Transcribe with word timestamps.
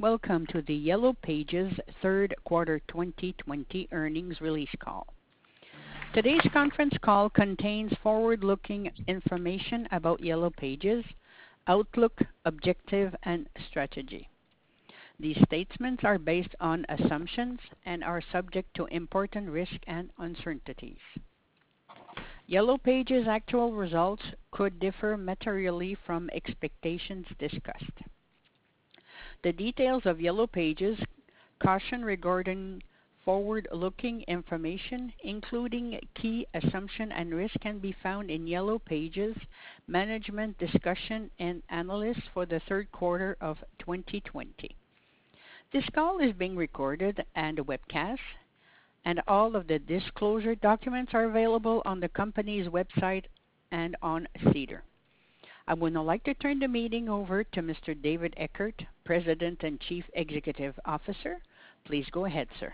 Welcome 0.00 0.46
to 0.46 0.62
the 0.62 0.74
Yellow 0.74 1.12
Pages 1.22 1.70
third 2.00 2.34
quarter 2.44 2.80
2020 2.88 3.88
earnings 3.92 4.40
release 4.40 4.74
call. 4.80 5.06
Today's 6.14 6.40
conference 6.52 6.94
call 7.02 7.28
contains 7.28 7.92
forward-looking 8.02 8.90
information 9.06 9.86
about 9.92 10.24
Yellow 10.24 10.48
Pages, 10.48 11.04
outlook, 11.68 12.18
objective, 12.46 13.14
and 13.24 13.46
strategy. 13.68 14.28
These 15.20 15.38
statements 15.44 16.02
are 16.04 16.18
based 16.18 16.54
on 16.58 16.86
assumptions 16.88 17.60
and 17.84 18.02
are 18.02 18.22
subject 18.32 18.74
to 18.76 18.86
important 18.86 19.50
risks 19.50 19.76
and 19.86 20.10
uncertainties. 20.18 20.96
Yellow 22.46 22.78
Pages' 22.78 23.28
actual 23.28 23.72
results 23.72 24.22
could 24.52 24.80
differ 24.80 25.18
materially 25.18 25.96
from 26.06 26.30
expectations 26.32 27.26
discussed. 27.38 28.00
The 29.42 29.52
details 29.52 30.06
of 30.06 30.20
Yellow 30.20 30.46
Pages' 30.46 31.00
caution 31.58 32.04
regarding 32.04 32.80
forward-looking 33.24 34.22
information, 34.22 35.12
including 35.24 35.98
key 36.14 36.46
assumption 36.54 37.10
and 37.10 37.34
risk, 37.34 37.58
can 37.60 37.80
be 37.80 37.90
found 38.02 38.30
in 38.30 38.46
Yellow 38.46 38.78
Pages' 38.78 39.36
management 39.88 40.58
discussion 40.58 41.28
and 41.40 41.62
analysis 41.70 42.22
for 42.32 42.46
the 42.46 42.60
third 42.68 42.92
quarter 42.92 43.36
of 43.40 43.58
2020. 43.80 44.76
This 45.72 45.88
call 45.92 46.20
is 46.20 46.32
being 46.34 46.56
recorded 46.56 47.24
and 47.34 47.58
webcast, 47.58 48.18
and 49.04 49.20
all 49.26 49.56
of 49.56 49.66
the 49.66 49.80
disclosure 49.80 50.54
documents 50.54 51.14
are 51.14 51.24
available 51.24 51.82
on 51.84 51.98
the 51.98 52.08
company's 52.08 52.68
website 52.68 53.24
and 53.72 53.96
on 54.02 54.28
SEDAR. 54.52 54.84
I 55.66 55.74
would 55.74 55.92
now 55.92 56.02
like 56.02 56.24
to 56.24 56.34
turn 56.34 56.58
the 56.58 56.66
meeting 56.66 57.08
over 57.08 57.44
to 57.44 57.62
Mr. 57.62 58.00
David 58.00 58.34
Eckert, 58.36 58.82
President 59.04 59.62
and 59.62 59.80
Chief 59.80 60.04
Executive 60.14 60.78
Officer. 60.84 61.38
Please 61.84 62.06
go 62.10 62.24
ahead, 62.24 62.48
sir. 62.58 62.72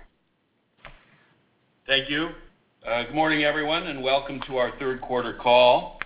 Thank 1.87 2.09
you. 2.09 2.31
Uh, 2.87 3.05
good 3.05 3.15
morning, 3.15 3.45
everyone, 3.45 3.87
and 3.89 4.03
welcome 4.03 4.41
to 4.47 4.57
our 4.57 4.73
third 4.79 5.03
quarter 5.03 5.35
call. 5.35 5.99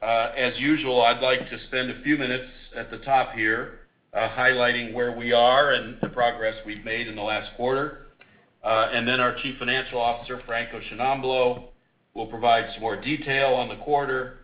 Uh, 0.00 0.30
as 0.36 0.56
usual, 0.58 1.02
I'd 1.02 1.20
like 1.20 1.50
to 1.50 1.58
spend 1.66 1.90
a 1.90 2.00
few 2.02 2.16
minutes 2.16 2.50
at 2.76 2.90
the 2.90 2.98
top 2.98 3.32
here 3.32 3.80
uh, 4.14 4.28
highlighting 4.28 4.94
where 4.94 5.16
we 5.16 5.32
are 5.32 5.72
and 5.72 5.96
the 6.00 6.08
progress 6.08 6.54
we've 6.64 6.84
made 6.84 7.08
in 7.08 7.16
the 7.16 7.22
last 7.22 7.50
quarter. 7.56 8.04
And 8.62 9.08
Then 9.08 9.18
our 9.18 9.34
Chief 9.42 9.58
Financial 9.58 10.00
Officer, 10.00 10.40
Franco 10.46 10.80
Sciannamblo, 10.80 11.64
will 12.14 12.26
provide 12.26 12.66
some 12.74 12.82
more 12.82 13.00
detail 13.00 13.54
on 13.54 13.68
the 13.68 13.76
quarter. 13.76 14.40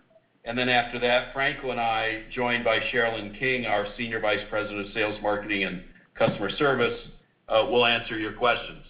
And 0.46 0.58
then 0.58 0.68
after 0.68 0.98
that, 0.98 1.32
Franco 1.32 1.70
and 1.70 1.80
I, 1.80 2.24
joined 2.30 2.64
by 2.64 2.78
Sherilyn 2.92 3.38
King, 3.38 3.64
our 3.64 3.86
Senior 3.96 4.20
Vice 4.20 4.44
President 4.50 4.86
of 4.86 4.92
Sales, 4.92 5.18
Marketing, 5.22 5.64
and 5.64 5.82
Customer 6.18 6.50
Service, 6.58 7.00
uh, 7.48 7.66
will 7.70 7.86
answer 7.86 8.18
your 8.18 8.34
questions. 8.34 8.84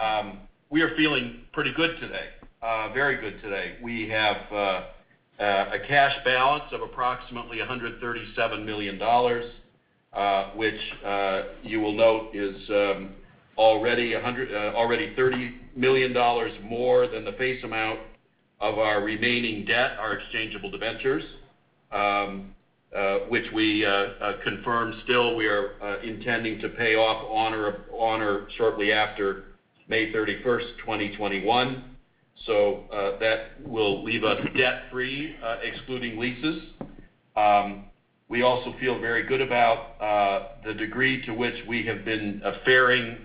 Um, 0.00 0.40
we 0.70 0.82
are 0.82 0.96
feeling 0.96 1.42
pretty 1.52 1.72
good 1.76 2.00
today, 2.00 2.26
uh, 2.60 2.92
very 2.92 3.20
good 3.20 3.40
today. 3.40 3.76
We 3.84 4.08
have 4.08 4.36
uh, 4.52 4.84
a 5.38 5.78
cash 5.86 6.16
balance 6.24 6.64
of 6.72 6.82
approximately 6.82 7.58
$137 7.58 8.64
million, 8.64 8.98
which 10.56 10.80
you 11.62 11.80
will 11.80 11.92
note 11.92 12.34
is 12.34 12.56
um, 12.70 13.10
already 13.56 14.12
$30 14.12 15.54
million 15.76 16.12
more 16.64 17.06
than 17.06 17.24
the 17.24 17.32
face 17.38 17.62
amount 17.62 18.00
of 18.64 18.78
our 18.78 19.02
remaining 19.02 19.66
debt, 19.66 19.98
our 19.98 20.14
exchangeable 20.14 20.70
debentures, 20.70 21.22
um, 21.92 22.54
uh, 22.96 23.18
which 23.28 23.44
we 23.52 23.84
uh, 23.84 23.90
uh, 23.90 24.32
confirm 24.42 24.98
still 25.04 25.36
we 25.36 25.46
are 25.46 25.98
intending 26.02 26.58
to 26.58 26.70
pay 26.70 26.94
off 26.94 27.22
on 27.30 27.52
or 27.52 28.48
shortly 28.56 28.90
after 28.90 29.44
May 29.86 30.10
31st, 30.10 30.78
2021. 30.78 31.84
That 32.46 33.48
will 33.66 34.02
leave 34.02 34.24
us 34.24 34.40
debt-free, 34.56 35.36
excluding 35.62 36.18
leases. 36.18 36.62
Um, 37.36 37.84
we 38.28 38.42
also 38.42 38.74
feel 38.80 38.98
very 38.98 39.24
good 39.26 39.42
about 39.42 40.62
the 40.64 40.72
degree 40.72 41.24
to 41.26 41.34
which 41.34 41.54
we 41.68 41.84
have 41.84 42.04
been 42.06 42.42
faring 42.64 43.18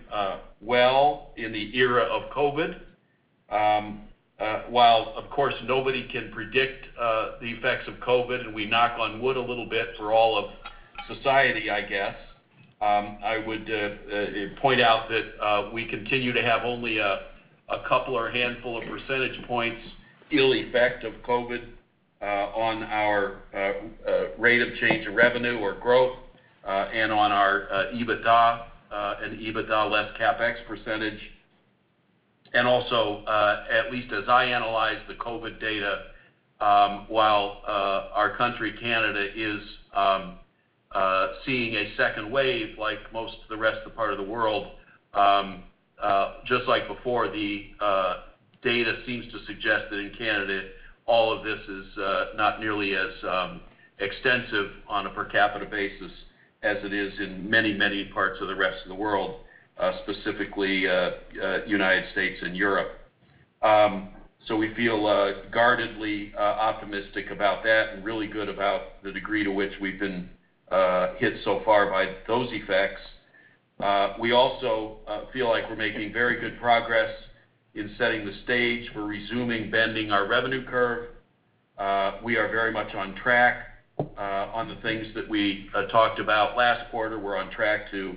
well 0.60 1.32
in 1.38 1.54
the 1.54 1.78
era 1.78 2.04
of 2.04 2.30
COVID. 2.34 2.82
Um, 3.50 4.02
Uh, 4.40 4.62
while, 4.70 5.14
of 5.18 5.30
course, 5.30 5.54
nobody 5.64 6.08
can 6.08 6.32
predict 6.32 6.86
uh, 6.98 7.32
the 7.42 7.52
effects 7.52 7.88
of 7.88 7.96
COVID, 7.96 8.40
and 8.40 8.54
we 8.54 8.66
knock 8.66 8.98
on 8.98 9.22
wood 9.22 9.36
a 9.36 9.42
little 9.42 9.68
bit 9.68 9.90
for 9.98 10.14
all 10.14 10.38
of 10.38 10.46
society, 11.14 11.70
I 11.70 11.82
guess, 11.82 12.16
um, 12.82 13.18
I 13.22 13.38
would 13.38 13.70
uh, 13.70 14.62
point 14.62 14.80
out 14.80 15.10
that 15.10 15.70
we 15.74 15.86
continue 15.86 16.32
to 16.32 16.42
have 16.42 16.64
only 16.64 17.00
a 17.00 17.20
couple 17.88 18.16
or 18.16 18.30
handful 18.30 18.82
of 18.82 18.88
percentage 18.88 19.46
points 19.46 19.82
ill 20.32 20.54
effect 20.54 21.04
of 21.04 21.14
COVID 21.28 21.66
on 22.22 22.84
our 22.84 23.42
rate 24.38 24.62
of 24.62 24.74
change 24.76 25.06
of 25.08 25.16
revenue 25.16 25.60
or 25.60 25.74
growth, 25.74 26.16
and 26.66 27.12
on 27.12 27.34
our 27.34 27.64
EBITDA 27.94 28.62
and 28.92 29.38
EBITDA 29.38 29.92
less 29.92 30.10
CapEx 30.18 30.66
percentage. 30.66 31.20
And 32.54 32.68
also, 32.68 33.24
uh, 33.26 33.64
at 33.72 33.92
least 33.92 34.12
as 34.12 34.28
I 34.28 34.46
analyze 34.46 35.00
the 35.08 35.14
COVID 35.16 35.60
data, 35.60 36.06
um, 36.62 37.06
while 37.08 37.62
uh, 37.68 38.10
our 38.14 38.36
country, 38.36 38.76
Canada, 38.80 39.28
is 39.36 39.62
um, 39.94 40.34
uh, 40.94 41.28
seeing 41.46 41.76
a 41.76 41.96
second 41.96 42.30
wave 42.30 42.78
like 42.78 43.00
most 43.14 43.36
of 43.44 43.50
the 43.50 43.58
rest 43.58 43.80
of 43.86 43.92
the 43.92 43.96
part 43.96 44.12
of 44.12 44.18
the 44.18 44.24
world, 44.24 44.68
um, 45.14 45.64
just 46.46 46.68
like 46.68 46.88
before, 46.88 47.30
the 47.30 47.72
data 48.62 48.94
seems 49.06 49.32
to 49.32 49.40
suggest 49.46 49.86
that 49.90 50.00
in 50.00 50.14
Canada, 50.18 50.64
all 51.06 51.32
of 51.32 51.44
this 51.44 51.60
is 51.68 51.86
not 52.36 52.60
nearly 52.60 52.96
as 52.96 53.10
extensive 54.00 54.72
on 54.88 55.06
a 55.06 55.10
per 55.10 55.26
capita 55.26 55.66
basis 55.66 56.12
as 56.64 56.78
it 56.84 56.94
is 56.94 57.14
in 57.20 57.50
many, 57.50 57.74
many 57.74 58.06
parts 58.06 58.42
of 58.42 58.48
the 58.48 58.56
rest 58.56 58.78
of 58.84 58.90
the 58.90 58.96
world, 58.96 59.36
Uh, 59.80 59.94
specifically 60.04 60.90
uh, 60.90 61.12
uh, 61.42 61.64
United 61.66 62.04
States 62.12 62.38
and 62.42 62.54
Europe. 62.54 63.00
Um, 63.62 64.10
so 64.46 64.58
we 64.58 64.74
feel 64.76 65.02
guardedly 65.54 66.34
optimistic 66.38 67.32
about 67.32 67.64
that 67.64 67.94
and 67.94 68.04
really 68.04 68.28
good 68.28 68.50
about 68.50 69.02
the 69.04 69.12
degree 69.14 69.46
to 69.46 69.52
which 69.52 69.72
we've 69.80 69.98
been 69.98 70.28
hit 71.18 71.36
so 71.46 71.62
far 71.64 71.90
by 71.90 72.14
those 72.28 72.50
effects. 72.52 73.00
We 74.20 74.34
also 74.34 74.98
feel 75.32 75.48
like 75.48 75.70
we're 75.70 75.78
making 75.78 76.12
very 76.12 76.42
good 76.42 76.60
progress 76.60 77.14
in 77.74 77.90
setting 77.98 78.26
the 78.26 78.34
stage 78.44 78.90
for 78.94 79.06
resuming 79.06 79.72
bending 79.72 80.12
our 80.12 80.28
revenue 80.28 80.66
curve. 80.66 81.06
We 82.22 82.36
are 82.36 82.50
very 82.50 82.74
much 82.74 82.94
on 82.96 83.16
track 83.16 83.68
on 84.18 84.68
the 84.68 84.76
things 84.82 85.08
that 85.16 85.30
we 85.30 85.70
talked 85.90 86.20
about 86.20 86.58
last 86.58 86.92
quarter. 86.92 87.18
We're 87.18 87.38
on 87.38 87.50
track 87.52 87.92
to 87.92 88.16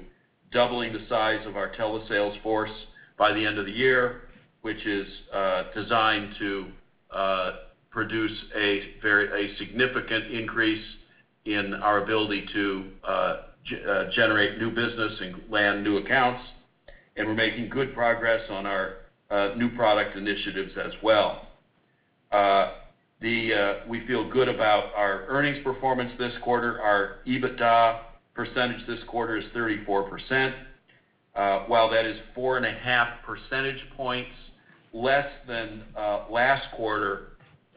doubling 0.53 0.93
the 0.93 1.05
size 1.09 1.47
of 1.47 1.57
our 1.57 1.71
telesales 1.75 2.41
force 2.43 2.71
by 3.19 3.33
the 3.33 3.45
end 3.45 3.59
of 3.59 3.67
the 3.67 3.73
year, 3.73 4.23
which 4.63 4.87
is 4.87 5.07
uh, 5.33 5.65
designed 5.75 6.35
to 6.39 6.67
uh, 7.15 7.51
produce 7.91 8.33
a 8.57 9.55
significant 9.59 10.31
increase 10.31 10.85
in 11.45 11.75
our 11.75 12.05
ability 12.05 12.47
to 12.53 12.85
uh, 13.07 13.37
generate 14.15 14.59
new 14.59 14.71
business 14.71 15.13
and 15.21 15.43
land 15.51 15.83
new 15.83 15.97
accounts. 15.99 16.43
And 17.17 17.27
we're 17.27 17.35
making 17.35 17.69
good 17.69 17.95
progress 17.95 18.41
on 18.51 18.67
our 18.67 18.95
new 19.57 19.75
product 19.77 20.17
initiatives 20.17 20.73
as 20.83 20.93
well. 21.03 21.49
We 23.21 24.07
feel 24.07 24.31
good 24.31 24.49
about 24.49 24.95
our 24.95 25.25
earnings 25.29 25.63
performance 25.63 26.13
this 26.19 26.33
quarter. 26.43 26.81
Our 26.81 27.17
EBITDA 27.27 27.99
percentage 28.35 28.87
this 28.87 29.01
quarter 29.07 29.37
is 29.37 29.45
34%. 29.55 30.55
Uh, 31.35 31.61
while 31.61 31.91
that 31.91 32.05
is 32.05 32.19
4.5 32.37 33.23
percentage 33.23 33.83
points 33.97 34.31
less 34.93 35.29
than 35.49 35.83
uh, 35.97 36.25
last 36.31 36.67
quarter, 36.77 37.29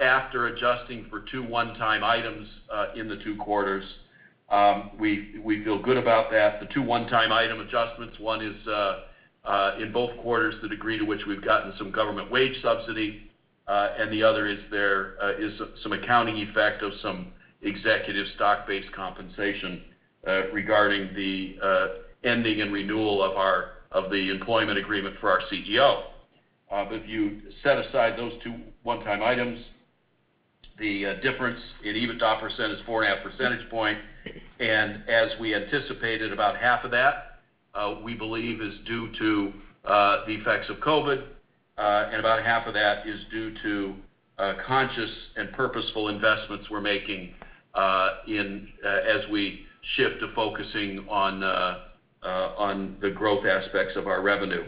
after 0.01 0.47
adjusting 0.47 1.07
for 1.09 1.23
two 1.31 1.41
one-time 1.41 2.03
items 2.03 2.45
uh, 2.69 2.87
in 2.97 3.07
the 3.07 3.15
two 3.23 3.37
quarters, 3.37 3.85
um, 4.49 4.91
We 4.99 5.61
feel 5.63 5.81
good 5.81 5.97
about 5.97 6.29
that. 6.31 6.59
The 6.59 6.67
two 6.73 6.81
one-time 6.81 7.31
item 7.31 7.61
adjustments, 7.61 8.19
one 8.19 8.41
is 8.41 8.55
in 9.79 9.91
both 9.93 10.17
quarters, 10.21 10.55
the 10.61 10.67
degree 10.67 10.97
to 10.97 11.05
which 11.05 11.21
we've 11.25 11.43
gotten 11.43 11.73
some 11.77 11.91
government 11.91 12.29
wage 12.29 12.61
subsidy, 12.61 13.31
and 13.67 14.11
the 14.11 14.21
other 14.21 14.47
is 14.47 14.59
there 14.69 15.15
is 15.39 15.53
some 15.81 15.93
accounting 15.93 16.35
effect 16.37 16.83
of 16.83 16.91
some 17.01 17.27
executive 17.61 18.27
stock-based 18.35 18.91
compensation 18.91 19.81
Uh, 20.25 20.49
regarding 20.51 21.13
the 21.13 21.55
uh, 21.61 21.87
ending 22.23 22.61
and 22.61 22.73
renewal 22.73 23.21
of 23.91 24.09
the 24.09 24.31
employment 24.31 24.75
agreement 24.75 25.15
for 25.21 25.29
our 25.29 25.39
CEO. 25.51 26.05
Uh, 26.71 26.85
if 26.89 27.07
you 27.07 27.41
set 27.61 27.77
aside 27.77 28.17
those 28.17 28.33
two 28.43 28.55
one-time 28.81 29.21
items, 29.21 29.59
the 30.79 31.03
difference 31.21 31.59
in 31.83 31.93
EBITDA 31.93 32.39
percent 32.39 32.71
is 32.71 32.79
4.5 32.87 33.21
percentage 33.21 33.69
point. 33.69 33.99
And 34.59 35.07
as 35.07 35.29
we 35.39 35.53
anticipated, 35.53 36.33
about 36.33 36.57
half 36.57 36.83
of 36.83 36.89
that 36.89 37.37
we 38.03 38.15
believe 38.15 38.61
is 38.61 38.73
due 38.87 39.11
to 39.19 39.53
the 39.85 40.39
effects 40.41 40.71
of 40.71 40.77
COVID, 40.77 41.23
and 41.77 42.15
about 42.15 42.43
half 42.43 42.65
of 42.65 42.73
that 42.73 43.05
is 43.05 43.19
due 43.29 43.53
to 43.61 43.93
conscious 44.65 45.11
and 45.37 45.51
purposeful 45.53 46.09
investments 46.09 46.65
we're 46.71 46.81
making 46.81 47.35
as 47.75 49.21
we 49.31 49.65
shift 49.95 50.19
to 50.19 50.33
focusing 50.33 51.07
uh, 51.09 51.79
on 52.57 52.97
the 53.01 53.09
growth 53.09 53.45
aspects 53.45 53.95
of 53.95 54.07
our 54.07 54.21
revenue. 54.21 54.63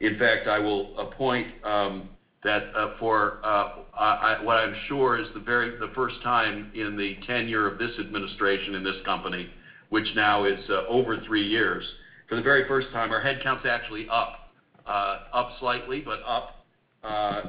In 0.00 0.18
fact, 0.18 0.48
I 0.48 0.58
will 0.58 1.12
point 1.16 1.46
um, 1.64 2.08
that 2.42 2.62
uh, 2.74 2.94
for 2.98 3.40
uh, 3.44 4.42
what 4.42 4.56
I'm 4.56 4.74
sure 4.88 5.18
is 5.20 5.28
the 5.34 5.90
first 5.94 6.22
time 6.22 6.72
in 6.74 6.96
the 6.96 7.16
tenure 7.26 7.66
of 7.68 7.78
this 7.78 7.92
administration 8.00 8.74
in 8.74 8.82
this 8.82 8.96
company, 9.04 9.50
which 9.90 10.06
now 10.16 10.44
is 10.44 10.58
over 10.88 11.18
three 11.26 11.46
years, 11.46 11.84
for 12.28 12.36
the 12.36 12.42
very 12.42 12.66
first 12.66 12.88
time, 12.92 13.10
our 13.12 13.22
headcount's 13.22 13.66
actually 13.66 14.08
up 14.08 14.38
Up 14.86 15.50
slightly, 15.60 16.00
but 16.00 16.20
up 16.26 16.64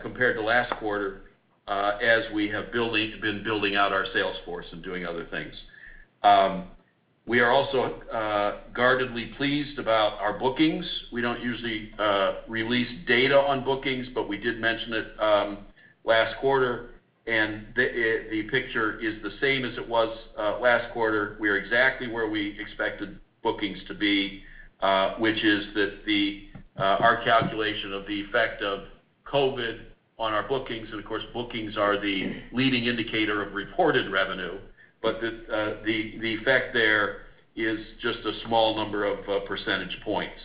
compared 0.01 0.35
to 0.37 0.43
last 0.43 0.71
quarter, 0.79 1.21
as 1.67 2.23
we 2.33 2.49
have 2.49 2.71
been 2.71 3.43
building 3.43 3.75
out 3.75 3.91
our 3.91 4.05
sales 4.13 4.37
force 4.45 4.65
and 4.71 4.83
doing 4.83 5.05
other 5.05 5.25
things. 5.31 5.53
Um, 6.23 6.65
We 7.25 7.39
are 7.39 7.51
also 7.51 8.01
uh, 8.11 8.59
guardedly 8.73 9.31
pleased 9.37 9.79
about 9.79 10.19
our 10.19 10.37
bookings. 10.37 10.85
We 11.11 11.21
don't 11.21 11.41
usually 11.41 11.91
uh, 11.97 12.41
release 12.49 12.89
data 13.07 13.37
on 13.37 13.63
bookings, 13.63 14.07
but 14.13 14.27
we 14.27 14.37
did 14.37 14.59
mention 14.59 14.93
it 14.93 15.07
um, 15.21 15.57
last 16.03 16.37
quarter, 16.41 16.89
and 17.25 17.65
uh, 17.77 17.81
the 18.29 18.47
picture 18.51 18.99
is 18.99 19.21
the 19.23 19.31
same 19.39 19.63
as 19.63 19.77
it 19.77 19.87
was 19.87 20.09
last 20.61 20.91
quarter. 20.91 21.37
We 21.39 21.47
are 21.47 21.55
exactly 21.55 22.07
where 22.07 22.29
we 22.29 22.57
expected 22.59 23.17
bookings 23.41 23.79
to 23.87 23.93
be, 23.93 24.43
which 25.17 25.41
is 25.45 25.65
that 25.75 26.43
our 26.77 27.23
calculation 27.23 27.93
of 27.93 28.05
the 28.05 28.19
effect 28.19 28.61
of 28.61 28.81
COVID 29.31 29.79
on 30.19 30.33
our 30.33 30.47
bookings, 30.47 30.89
and 30.91 30.99
of 30.99 31.05
course, 31.05 31.23
bookings 31.33 31.77
are 31.77 31.99
the 31.99 32.33
leading 32.51 32.85
indicator 32.85 33.41
of 33.41 33.53
reported 33.53 34.11
revenue, 34.11 34.57
but 35.03 35.15
uh, 35.15 35.73
the 35.83 36.33
effect 36.39 36.73
there 36.73 37.17
is 37.55 37.77
just 38.01 38.19
a 38.19 38.31
small 38.47 38.75
number 38.75 39.03
of 39.03 39.17
uh, 39.29 39.39
percentage 39.41 39.95
points. 40.03 40.39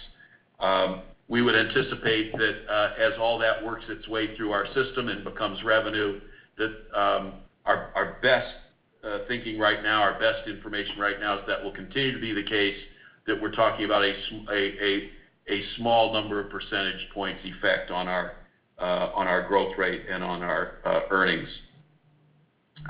Um, 0.61 1.01
we 1.29 1.43
would 1.43 1.55
anticipate 1.55 2.33
that 2.33 2.57
uh, 2.69 2.89
as 2.99 3.13
all 3.19 3.39
that 3.39 3.65
works 3.65 3.85
its 3.89 4.07
way 4.09 4.35
through 4.37 4.51
our 4.51 4.67
system 4.75 5.09
and 5.09 5.23
becomes 5.25 5.63
revenue, 5.63 6.19
that 6.59 6.73
um, 6.95 7.35
our 7.65 8.19
best 8.21 8.47
thinking 9.27 9.59
right 9.59 9.83
now, 9.83 10.01
our 10.01 10.19
best 10.19 10.47
information 10.47 10.99
right 10.99 11.21
now 11.21 11.37
is 11.37 11.41
that 11.47 11.63
will 11.63 11.73
continue 11.73 12.13
to 12.13 12.19
be 12.19 12.33
the 12.33 12.43
case, 12.43 12.75
that 13.27 13.41
we're 13.41 13.51
talking 13.51 13.85
about 13.85 14.03
a 14.03 15.05
small 15.77 16.13
number 16.13 16.41
of 16.41 16.51
percentage 16.51 17.07
points 17.13 17.41
effect 17.45 17.91
on 17.91 18.09
our 18.09 19.43
growth 19.47 19.71
rate 19.77 20.03
and 20.11 20.25
on 20.25 20.43
our 20.43 20.73
earnings. 21.11 21.49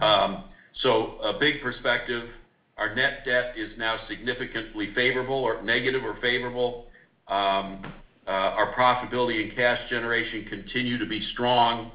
Um, 0.01 0.45
So 0.83 1.19
a 1.23 1.39
big 1.39 1.61
perspective, 1.61 2.29
our 2.77 2.95
net 2.95 3.25
debt 3.25 3.55
is 3.57 3.71
now 3.77 3.99
significantly 4.09 4.93
favorable 4.95 5.35
or 5.35 5.61
negative 5.63 6.05
or 6.05 6.17
favorable. 6.21 6.87
Um, 7.27 7.93
uh, 8.27 8.31
our 8.31 8.73
profitability 8.75 9.43
and 9.43 9.57
cash 9.57 9.79
generation 9.91 10.47
continue 10.49 10.99
to 10.99 11.07
be 11.07 11.27
strong, 11.33 11.91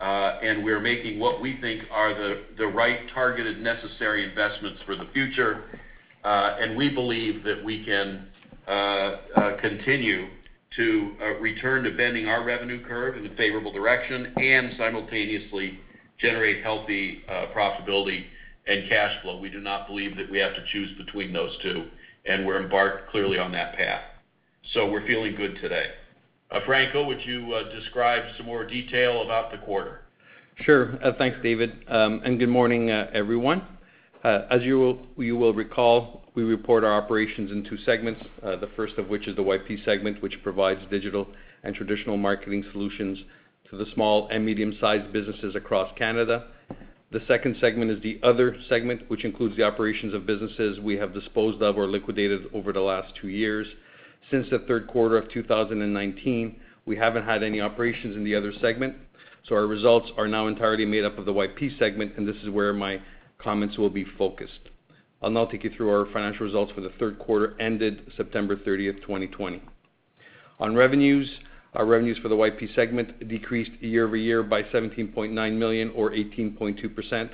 uh, 0.00 0.38
and 0.42 0.64
we're 0.64 0.80
making 0.80 1.20
what 1.20 1.40
we 1.40 1.60
think 1.60 1.82
are 1.92 2.12
the 2.14 2.66
right 2.66 3.00
targeted 3.14 3.60
necessary 3.60 4.28
investments 4.28 4.80
for 4.84 4.96
the 4.96 5.06
future. 5.12 5.64
Uh, 6.24 6.56
and 6.60 6.76
we 6.76 6.88
believe 6.88 7.44
that 7.44 7.62
we 7.62 7.84
can 7.84 8.26
continue 9.60 10.26
to 10.76 11.14
return 11.40 11.84
to 11.84 11.96
bending 11.96 12.26
our 12.26 12.44
revenue 12.44 12.84
curve 12.84 13.16
in 13.16 13.26
a 13.26 13.34
favorable 13.36 13.72
direction 13.72 14.32
and 14.36 14.72
simultaneously 14.76 15.78
generate 16.18 16.62
healthy 16.62 17.22
uh, 17.28 17.46
profitability 17.54 18.24
and 18.66 18.88
cash 18.88 19.20
flow. 19.22 19.38
We 19.38 19.48
do 19.48 19.60
not 19.60 19.86
believe 19.86 20.16
that 20.16 20.30
we 20.30 20.38
have 20.38 20.54
to 20.54 20.64
choose 20.72 20.90
between 20.98 21.32
those 21.32 21.56
two, 21.62 21.86
and 22.26 22.46
we're 22.46 22.62
embarked 22.62 23.10
clearly 23.10 23.38
on 23.38 23.52
that 23.52 23.76
path. 23.76 24.02
So 24.74 24.90
we're 24.90 25.06
feeling 25.06 25.34
good 25.36 25.56
today. 25.60 25.86
Uh, 26.50 26.60
Franco, 26.66 27.06
would 27.06 27.24
you 27.24 27.52
uh, 27.54 27.74
describe 27.74 28.24
some 28.36 28.46
more 28.46 28.66
detail 28.66 29.22
about 29.22 29.50
the 29.50 29.58
quarter? 29.58 30.02
Sure. 30.64 30.98
Thanks, 31.18 31.38
David. 31.40 31.84
Um 31.86 32.20
and 32.24 32.36
good 32.38 32.48
morning, 32.48 32.90
everyone. 32.90 33.62
As 34.24 34.62
you 34.62 34.98
will 35.16 35.54
recall, 35.54 36.24
we 36.34 36.42
report 36.42 36.82
our 36.82 36.92
operations 36.92 37.52
in 37.52 37.62
two 37.62 37.78
segments, 37.84 38.20
the 38.42 38.68
first 38.74 38.98
of 38.98 39.08
which 39.08 39.28
is 39.28 39.36
the 39.36 39.42
YP 39.42 39.84
segment, 39.84 40.20
which 40.20 40.34
provides 40.42 40.80
digital 40.90 41.28
and 41.62 41.76
traditional 41.76 42.16
marketing 42.16 42.64
solutions 42.72 43.18
to 43.70 43.76
the 43.76 43.86
small 43.94 44.28
and 44.28 44.44
medium-sized 44.44 45.12
businesses 45.12 45.54
across 45.54 45.90
Canada. 45.96 46.48
The 47.10 47.22
second 47.26 47.56
segment 47.60 47.90
is 47.90 48.02
the 48.02 48.20
other 48.22 48.56
segment, 48.68 49.08
which 49.08 49.24
includes 49.24 49.56
the 49.56 49.62
operations 49.62 50.14
of 50.14 50.26
businesses 50.26 50.78
we 50.80 50.96
have 50.96 51.14
disposed 51.14 51.62
of 51.62 51.78
or 51.78 51.86
liquidated 51.86 52.46
over 52.52 52.72
the 52.72 52.80
last 52.80 53.14
two 53.20 53.28
years. 53.28 53.66
Since 54.30 54.48
the 54.50 54.58
third 54.60 54.86
quarter 54.86 55.16
of 55.16 55.30
2019, 55.30 56.60
we 56.84 56.96
haven't 56.96 57.24
had 57.24 57.42
any 57.42 57.60
operations 57.60 58.16
in 58.16 58.24
the 58.24 58.34
other 58.34 58.52
segment, 58.60 58.94
so 59.48 59.54
our 59.54 59.66
results 59.66 60.10
are 60.16 60.28
now 60.28 60.48
entirely 60.48 60.84
made 60.84 61.04
up 61.04 61.18
of 61.18 61.24
the 61.24 61.32
YP 61.32 61.78
segment, 61.78 62.12
and 62.16 62.28
this 62.28 62.36
is 62.42 62.50
where 62.50 62.72
my 62.72 63.00
comments 63.38 63.78
will 63.78 63.90
be 63.90 64.04
focused. 64.16 64.68
I'll 65.22 65.30
now 65.30 65.46
take 65.46 65.64
you 65.64 65.70
through 65.76 65.90
our 65.90 66.06
financial 66.12 66.46
results 66.46 66.72
for 66.72 66.80
the 66.80 66.92
third 66.98 67.18
quarter 67.18 67.56
ended 67.60 68.12
September 68.16 68.56
30, 68.56 68.92
2020. 69.00 69.62
On 70.60 70.74
revenues, 70.74 71.28
our 71.74 71.84
revenues 71.84 72.18
for 72.18 72.28
the 72.28 72.34
YP 72.34 72.74
segment 72.74 73.28
decreased 73.28 73.70
year-over-year 73.80 74.42
by 74.42 74.62
17.9 74.62 75.52
million 75.52 75.92
or 75.94 76.10
18.2% 76.10 77.30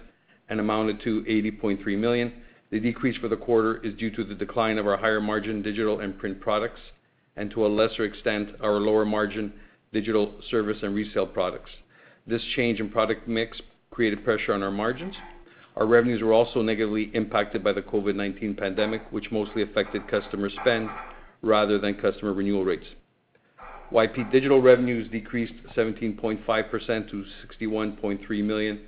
and 0.49 0.61
amounted 0.61 1.00
to 1.03 1.23
80.3 1.23 1.99
million. 1.99 2.33
The 2.71 2.81
decrease 2.81 3.17
for 3.19 3.29
the 3.29 3.37
quarter 3.37 3.85
is 3.85 3.95
due 3.95 4.11
to 4.11 4.25
the 4.25 4.35
decline 4.35 4.79
of 4.79 4.87
our 4.87 4.97
higher 4.97 5.21
margin 5.21 5.62
digital 5.62 6.00
and 6.00 6.19
print 6.19 6.41
products, 6.41 6.81
and 7.37 7.50
to 7.53 7.67
a 7.67 7.69
lesser 7.69 8.05
extent, 8.05 8.50
our 8.61 8.75
lower 8.75 9.05
margin 9.05 9.53
digital 9.93 10.35
service 10.50 10.79
and 10.83 10.95
resale 10.95 11.26
products. 11.26 11.71
This 12.26 12.43
change 12.57 12.81
in 12.81 12.91
product 12.91 13.29
mix 13.29 13.61
created 13.91 14.25
pressure 14.25 14.53
on 14.53 14.62
our 14.62 14.71
margins. 14.71 15.14
Our 15.76 15.87
revenues 15.87 16.23
were 16.23 16.33
also 16.33 16.62
negatively 16.62 17.11
impacted 17.14 17.62
by 17.62 17.73
the 17.73 17.83
COVID-19 17.83 18.59
pandemic, 18.59 19.03
which 19.11 19.31
mostly 19.31 19.62
affected 19.62 20.09
customer 20.09 20.50
spend 20.50 20.88
rather 21.43 21.79
than 21.79 21.95
customer 21.95 22.33
renewal 22.33 22.64
rates. 22.64 22.87
YP 23.93 24.33
Digital 24.33 24.61
revenues 24.61 25.11
decreased 25.11 25.55
17.5% 25.76 27.11
to 27.11 27.25
61.3 27.62 28.45
million 28.45 28.81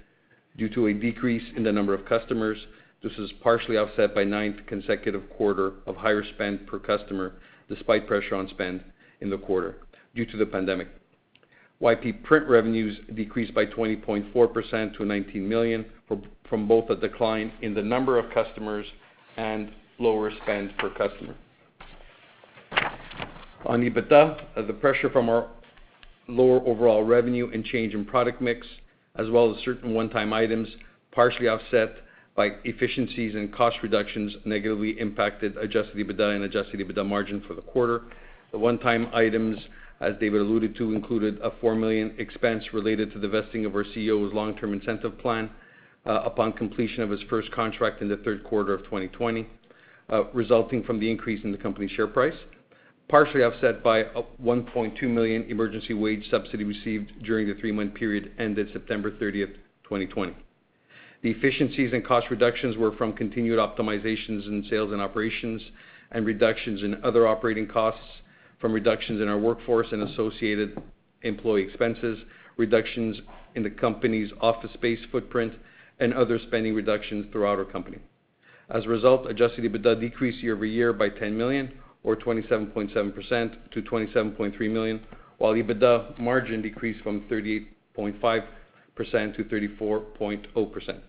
due 0.56 0.68
to 0.70 0.86
a 0.86 0.94
decrease 0.94 1.44
in 1.56 1.62
the 1.62 1.72
number 1.72 1.94
of 1.94 2.04
customers. 2.06 2.58
This 3.02 3.12
is 3.18 3.30
partially 3.42 3.76
offset 3.76 4.14
by 4.14 4.24
ninth 4.24 4.56
consecutive 4.66 5.28
quarter 5.30 5.74
of 5.86 5.96
higher 5.96 6.24
spend 6.34 6.66
per 6.66 6.78
customer, 6.78 7.34
despite 7.68 8.06
pressure 8.06 8.34
on 8.34 8.48
spend 8.48 8.82
in 9.20 9.30
the 9.30 9.38
quarter 9.38 9.76
due 10.14 10.26
to 10.26 10.36
the 10.36 10.46
pandemic. 10.46 10.88
YP 11.80 12.22
Print 12.24 12.48
revenues 12.48 12.98
decreased 13.14 13.54
by 13.54 13.66
20.4% 13.66 14.96
to 14.96 15.04
19 15.04 15.48
million 15.48 15.84
from 16.48 16.66
both 16.66 16.88
a 16.88 16.96
decline 16.96 17.52
in 17.60 17.74
the 17.74 17.82
number 17.82 18.18
of 18.18 18.32
customers 18.32 18.86
and 19.36 19.70
lower 19.98 20.32
spend 20.42 20.76
per 20.78 20.88
customer. 20.90 21.34
On 23.64 23.82
EBITDA, 23.82 24.44
uh, 24.56 24.62
the 24.62 24.72
pressure 24.72 25.10
from 25.10 25.28
our 25.28 25.48
lower 26.28 26.60
overall 26.66 27.02
revenue 27.02 27.50
and 27.52 27.64
change 27.64 27.94
in 27.94 28.04
product 28.04 28.40
mix, 28.40 28.66
as 29.16 29.30
well 29.30 29.54
as 29.54 29.62
certain 29.64 29.94
one-time 29.94 30.32
items, 30.32 30.68
partially 31.12 31.48
offset 31.48 31.96
by 32.36 32.50
efficiencies 32.64 33.34
and 33.34 33.52
cost 33.52 33.76
reductions, 33.82 34.34
negatively 34.44 34.98
impacted 35.00 35.56
adjusted 35.56 35.96
EBITDA 35.96 36.36
and 36.36 36.44
adjusted 36.44 36.80
EBITDA 36.80 37.06
margin 37.06 37.42
for 37.48 37.54
the 37.54 37.62
quarter. 37.62 38.02
The 38.52 38.58
one-time 38.58 39.08
items, 39.14 39.58
as 40.00 40.14
David 40.20 40.42
alluded 40.42 40.76
to, 40.76 40.92
included 40.92 41.38
a 41.42 41.50
4 41.60 41.74
million 41.74 42.14
expense 42.18 42.62
related 42.74 43.12
to 43.14 43.18
the 43.18 43.28
vesting 43.28 43.64
of 43.64 43.74
our 43.74 43.84
CEO's 43.84 44.34
long-term 44.34 44.74
incentive 44.74 45.18
plan, 45.18 45.50
uh, 46.04 46.22
upon 46.24 46.52
completion 46.52 47.02
of 47.02 47.10
his 47.10 47.20
first 47.28 47.50
contract 47.52 48.02
in 48.02 48.08
the 48.08 48.18
third 48.18 48.44
quarter 48.44 48.74
of 48.74 48.84
2020, 48.84 49.46
uh, 50.10 50.24
resulting 50.32 50.84
from 50.84 51.00
the 51.00 51.10
increase 51.10 51.42
in 51.42 51.50
the 51.50 51.58
company's 51.58 51.90
share 51.92 52.06
price, 52.06 52.36
partially 53.08 53.42
offset 53.42 53.82
by 53.82 53.98
a 53.98 54.22
1.2 54.42 55.02
million 55.02 55.44
emergency 55.48 55.94
wage 55.94 56.28
subsidy 56.30 56.64
received 56.64 57.12
during 57.22 57.46
the 57.46 57.54
three-month 57.54 57.94
period 57.94 58.32
ended 58.38 58.68
September 58.72 59.10
30th, 59.10 59.54
2020. 59.84 60.34
The 61.22 61.30
efficiencies 61.30 61.92
and 61.92 62.04
cost 62.04 62.26
reductions 62.30 62.76
were 62.76 62.92
from 62.96 63.12
continued 63.12 63.58
optimizations 63.58 64.46
in 64.46 64.66
sales 64.68 64.92
and 64.92 65.00
operations 65.00 65.62
and 66.10 66.26
reductions 66.26 66.82
in 66.82 67.02
other 67.04 67.26
operating 67.26 67.66
costs 67.66 68.00
from 68.60 68.72
reductions 68.72 69.20
in 69.20 69.28
our 69.28 69.38
workforce 69.38 69.88
and 69.92 70.02
associated 70.02 70.80
employee 71.22 71.62
expenses, 71.62 72.18
reductions 72.56 73.18
in 73.54 73.62
the 73.62 73.70
company's 73.70 74.30
office 74.40 74.70
space 74.74 75.00
footprint, 75.10 75.52
and 76.00 76.12
other 76.12 76.38
spending 76.46 76.74
reductions 76.74 77.26
throughout 77.32 77.58
our 77.58 77.64
company. 77.64 77.98
As 78.68 78.84
a 78.84 78.88
result, 78.88 79.26
adjusted 79.30 79.64
EBITDA 79.64 80.00
decreased 80.00 80.42
year-over-year 80.42 80.92
by 80.92 81.08
10 81.08 81.36
million 81.36 81.72
or 82.06 82.16
27.7% 82.16 83.56
to 83.72 83.82
27.3 83.82 84.70
million, 84.70 85.00
while 85.38 85.52
EBITDA 85.52 86.18
margin 86.18 86.62
decreased 86.62 87.02
from 87.02 87.22
38.5% 87.22 88.44
to 89.36 89.44
34.0%. 89.44 91.00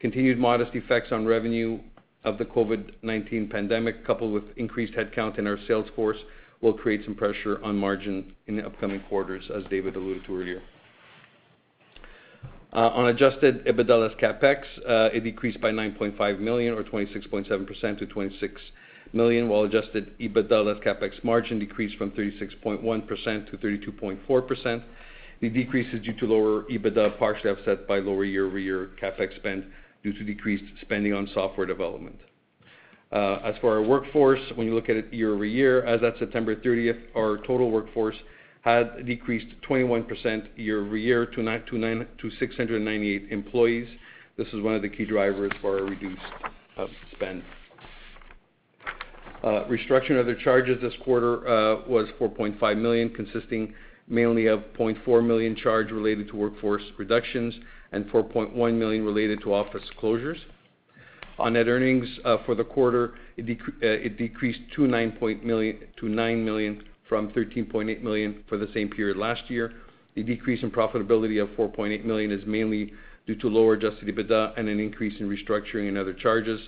Continued 0.00 0.38
modest 0.38 0.74
effects 0.74 1.12
on 1.12 1.24
revenue 1.24 1.78
of 2.24 2.38
the 2.38 2.44
COVID-19 2.44 3.50
pandemic, 3.50 4.04
coupled 4.04 4.32
with 4.32 4.44
increased 4.56 4.92
headcount 4.94 5.38
in 5.38 5.46
our 5.46 5.58
sales 5.68 5.86
force, 5.94 6.18
will 6.60 6.74
create 6.74 7.02
some 7.04 7.14
pressure 7.14 7.62
on 7.62 7.76
margin 7.76 8.34
in 8.48 8.56
the 8.56 8.66
upcoming 8.66 9.00
quarters, 9.08 9.44
as 9.54 9.62
David 9.70 9.94
alluded 9.94 10.24
to 10.26 10.36
earlier. 10.36 10.60
Uh, 12.72 12.88
on 12.88 13.06
adjusted 13.08 13.64
EBITDA 13.64 14.08
less 14.08 14.12
CapEx, 14.20 14.62
uh, 14.88 15.14
it 15.14 15.22
decreased 15.24 15.60
by 15.60 15.70
9.5 15.70 16.40
million 16.40 16.74
or 16.74 16.82
26.7% 16.82 17.98
to 17.98 18.06
26 18.06 18.60
million, 19.12 19.48
while 19.48 19.62
adjusted 19.62 20.18
EBITDA 20.18 20.64
less 20.64 20.76
CapEx 20.84 21.22
margin 21.24 21.58
decreased 21.58 21.96
from 21.96 22.10
36.1% 22.12 23.50
to 23.50 23.56
32.4%. 23.58 24.82
The 25.40 25.48
decrease 25.48 25.92
is 25.94 26.02
due 26.04 26.12
to 26.14 26.26
lower 26.26 26.62
EBITDA, 26.64 27.18
partially 27.18 27.50
offset 27.50 27.88
by 27.88 27.98
lower 27.98 28.24
year-over-year 28.24 28.90
CapEx 29.02 29.36
spend 29.36 29.64
due 30.02 30.12
to 30.12 30.24
decreased 30.24 30.64
spending 30.82 31.14
on 31.14 31.28
software 31.34 31.66
development. 31.66 32.18
Uh, 33.12 33.40
as 33.42 33.54
for 33.60 33.72
our 33.72 33.82
workforce, 33.82 34.40
when 34.54 34.66
you 34.66 34.74
look 34.74 34.88
at 34.88 34.96
it 34.96 35.12
year-over-year, 35.12 35.84
as 35.84 36.02
at 36.02 36.18
September 36.18 36.54
30th, 36.54 37.00
our 37.16 37.38
total 37.38 37.70
workforce 37.70 38.16
had 38.62 39.06
decreased 39.06 39.48
21% 39.68 40.48
year-over-year 40.56 41.26
to 41.26 42.30
698 42.38 43.28
employees. 43.30 43.88
This 44.36 44.46
is 44.48 44.62
one 44.62 44.74
of 44.74 44.82
the 44.82 44.88
key 44.88 45.06
drivers 45.06 45.52
for 45.60 45.78
our 45.78 45.84
reduced 45.84 46.20
uh, 46.76 46.86
spend. 47.12 47.42
Uh, 49.42 49.64
restructuring 49.64 50.20
other 50.20 50.34
charges 50.34 50.80
this 50.82 50.92
quarter 51.02 51.48
uh, 51.48 51.82
was 51.88 52.06
4.5 52.20 52.78
million, 52.78 53.08
consisting 53.08 53.72
mainly 54.06 54.46
of 54.46 54.60
0.4 54.78 55.24
million 55.24 55.56
charge 55.56 55.90
related 55.90 56.28
to 56.28 56.36
workforce 56.36 56.82
reductions 56.98 57.54
and 57.92 58.04
4.1 58.10 58.74
million 58.74 59.04
related 59.04 59.40
to 59.42 59.54
office 59.54 59.82
closures. 60.00 60.36
On 61.38 61.54
net 61.54 61.68
earnings 61.68 62.06
uh, 62.24 62.36
for 62.44 62.54
the 62.54 62.64
quarter, 62.64 63.14
it 63.38 64.18
decreased 64.18 64.60
to 64.76 64.86
9 64.86 65.44
million 66.44 66.82
from 67.08 67.30
13.8 67.30 68.02
million 68.02 68.44
for 68.46 68.58
the 68.58 68.68
same 68.74 68.90
period 68.90 69.16
last 69.16 69.48
year. 69.48 69.72
The 70.16 70.22
decrease 70.22 70.62
in 70.62 70.70
profitability 70.70 71.42
of 71.42 71.48
4.8 71.50 72.04
million 72.04 72.30
is 72.30 72.44
mainly 72.46 72.92
due 73.26 73.36
to 73.36 73.48
lower 73.48 73.72
adjusted 73.74 74.14
EBITDA 74.14 74.58
and 74.58 74.68
an 74.68 74.80
increase 74.80 75.18
in 75.18 75.30
restructuring 75.30 75.88
and 75.88 75.96
other 75.96 76.12
charges, 76.12 76.60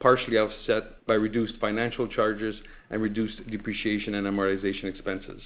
partially 0.00 0.36
offset 0.36 1.04
by 1.06 1.14
reduced 1.14 1.54
financial 1.60 2.06
charges 2.06 2.54
and 2.90 3.00
reduced 3.00 3.46
depreciation 3.50 4.14
and 4.14 4.26
amortization 4.26 4.84
expenses. 4.84 5.40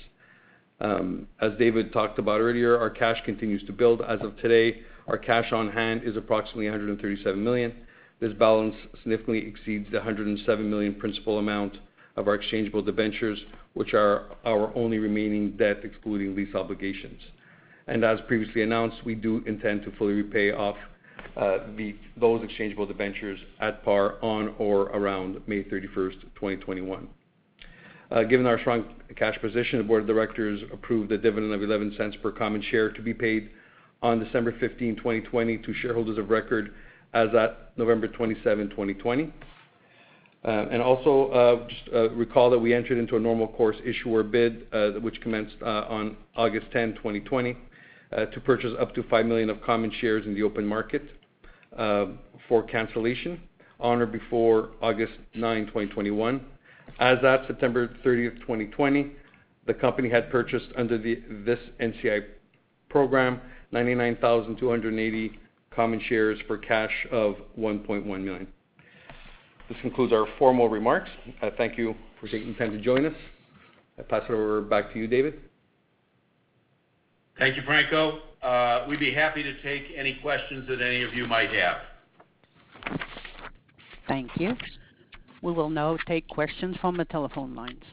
Um, 0.80 1.26
as 1.40 1.52
David 1.58 1.92
talked 1.92 2.18
about 2.18 2.40
earlier, 2.40 2.78
our 2.78 2.90
cash 2.90 3.18
continues 3.24 3.64
to 3.66 3.72
build. 3.72 4.00
As 4.02 4.20
of 4.22 4.36
today, 4.38 4.80
our 5.08 5.18
cash 5.18 5.52
on 5.52 5.70
hand 5.70 6.02
is 6.04 6.16
approximately 6.16 6.66
137 6.66 7.42
million. 7.42 7.74
This 8.20 8.32
balance 8.34 8.74
significantly 9.02 9.46
exceeds 9.46 9.90
the 9.90 9.98
107 9.98 10.70
million 10.70 10.94
principal 10.94 11.38
amount 11.38 11.78
of 12.16 12.28
our 12.28 12.34
exchangeable 12.34 12.82
debentures, 12.82 13.38
which 13.74 13.94
are 13.94 14.24
our 14.44 14.76
only 14.76 14.98
remaining 14.98 15.52
debt 15.52 15.78
excluding 15.84 16.34
lease 16.34 16.54
obligations. 16.54 17.20
And 17.86 18.04
as 18.04 18.18
previously 18.26 18.62
announced, 18.62 18.98
we 19.04 19.14
do 19.14 19.42
intend 19.46 19.82
to 19.82 19.92
fully 19.92 20.12
repay 20.12 20.52
off 20.52 20.76
Uh, 21.36 21.58
those 22.16 22.42
exchangeable 22.42 22.84
debentures 22.84 23.38
at 23.60 23.84
par 23.84 24.16
on 24.22 24.54
or 24.58 24.86
around 24.86 25.40
May 25.46 25.62
31st, 25.62 26.20
2021. 26.34 27.08
Uh, 28.10 28.22
given 28.24 28.44
our 28.44 28.58
strong 28.58 28.84
cash 29.16 29.38
position, 29.40 29.78
the 29.78 29.84
board 29.84 30.02
of 30.02 30.08
directors 30.08 30.60
approved 30.72 31.12
a 31.12 31.18
dividend 31.18 31.52
of 31.52 31.60
0.11 31.60 32.20
per 32.22 32.32
common 32.32 32.60
share 32.70 32.90
to 32.90 33.02
be 33.02 33.14
paid 33.14 33.50
on 34.02 34.18
December 34.18 34.52
15, 34.58 34.96
2020 34.96 35.58
to 35.58 35.74
shareholders 35.74 36.18
of 36.18 36.28
record 36.30 36.74
as 37.14 37.28
at 37.34 37.72
November 37.76 38.08
27, 38.08 38.70
2020. 38.70 39.32
Uh, 40.44 40.78
also, 40.82 41.66
just 41.68 42.12
recall 42.14 42.50
that 42.50 42.58
we 42.58 42.74
entered 42.74 42.98
into 42.98 43.16
a 43.16 43.20
normal 43.20 43.46
course 43.48 43.76
issuer 43.84 44.22
bid, 44.22 44.66
which 45.02 45.20
commenced 45.20 45.60
on 45.62 46.16
August 46.36 46.66
10, 46.72 46.94
2020, 46.94 47.56
Uh, 48.10 48.24
to 48.26 48.40
purchase 48.40 48.72
up 48.80 48.94
to 48.94 49.02
5 49.02 49.26
million 49.26 49.50
of 49.50 49.60
common 49.60 49.92
shares 50.00 50.24
in 50.24 50.34
the 50.34 50.42
open 50.42 50.66
market 50.66 51.02
uh, 51.76 52.06
for 52.48 52.62
cancellation 52.62 53.38
on 53.80 54.00
or 54.00 54.06
before 54.06 54.70
August 54.80 55.12
9, 55.34 55.66
2021. 55.66 56.40
As 56.98 57.18
at 57.22 57.46
September 57.46 57.94
30, 58.02 58.30
2020, 58.40 59.12
the 59.66 59.74
company 59.74 60.08
had 60.08 60.30
purchased 60.30 60.68
under 60.76 60.96
this 60.96 61.58
NCIB 61.80 62.24
program 62.88 63.42
99,280 63.72 65.38
common 65.70 66.00
shares 66.08 66.38
for 66.46 66.56
cash 66.56 67.06
of 67.12 67.36
1.1 67.58 68.06
million. 68.06 68.48
This 69.68 69.76
concludes 69.82 70.14
our 70.14 70.26
formal 70.38 70.70
remarks. 70.70 71.10
Thank 71.58 71.76
you 71.76 71.94
for 72.18 72.28
taking 72.28 72.54
the 72.54 72.58
time 72.58 72.72
to 72.72 72.80
join 72.80 73.04
us. 73.04 73.14
I 73.98 74.02
pass 74.02 74.22
it 74.28 74.32
over 74.32 74.62
back 74.62 74.94
to 74.94 74.98
you, 74.98 75.06
David. 75.06 75.40
Thank 77.38 77.56
you, 77.56 77.62
Franco. 77.62 78.20
Uh, 78.42 78.86
we'd 78.88 79.00
be 79.00 79.12
happy 79.12 79.42
to 79.42 79.62
take 79.62 79.84
any 79.96 80.14
questions 80.14 80.66
that 80.68 80.80
any 80.80 81.02
of 81.02 81.14
you 81.14 81.26
might 81.26 81.50
have. 81.52 81.76
Thank 84.08 84.30
you. 84.36 84.56
We 85.42 85.52
will 85.52 85.70
now 85.70 85.96
take 86.06 86.26
questions 86.28 86.76
from 86.80 86.96
the 86.96 87.04
telephone 87.04 87.54
lines. 87.54 87.84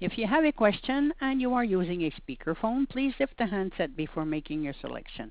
If 0.00 0.18
you 0.18 0.26
have 0.26 0.44
a 0.44 0.52
question 0.52 1.12
and 1.20 1.40
you 1.40 1.54
are 1.54 1.64
using 1.64 2.02
a 2.02 2.12
speakerphone, 2.20 2.88
please 2.88 3.14
lift 3.20 3.36
the 3.38 3.46
handset 3.46 3.96
before 3.96 4.24
making 4.24 4.62
your 4.62 4.74
selection. 4.80 5.30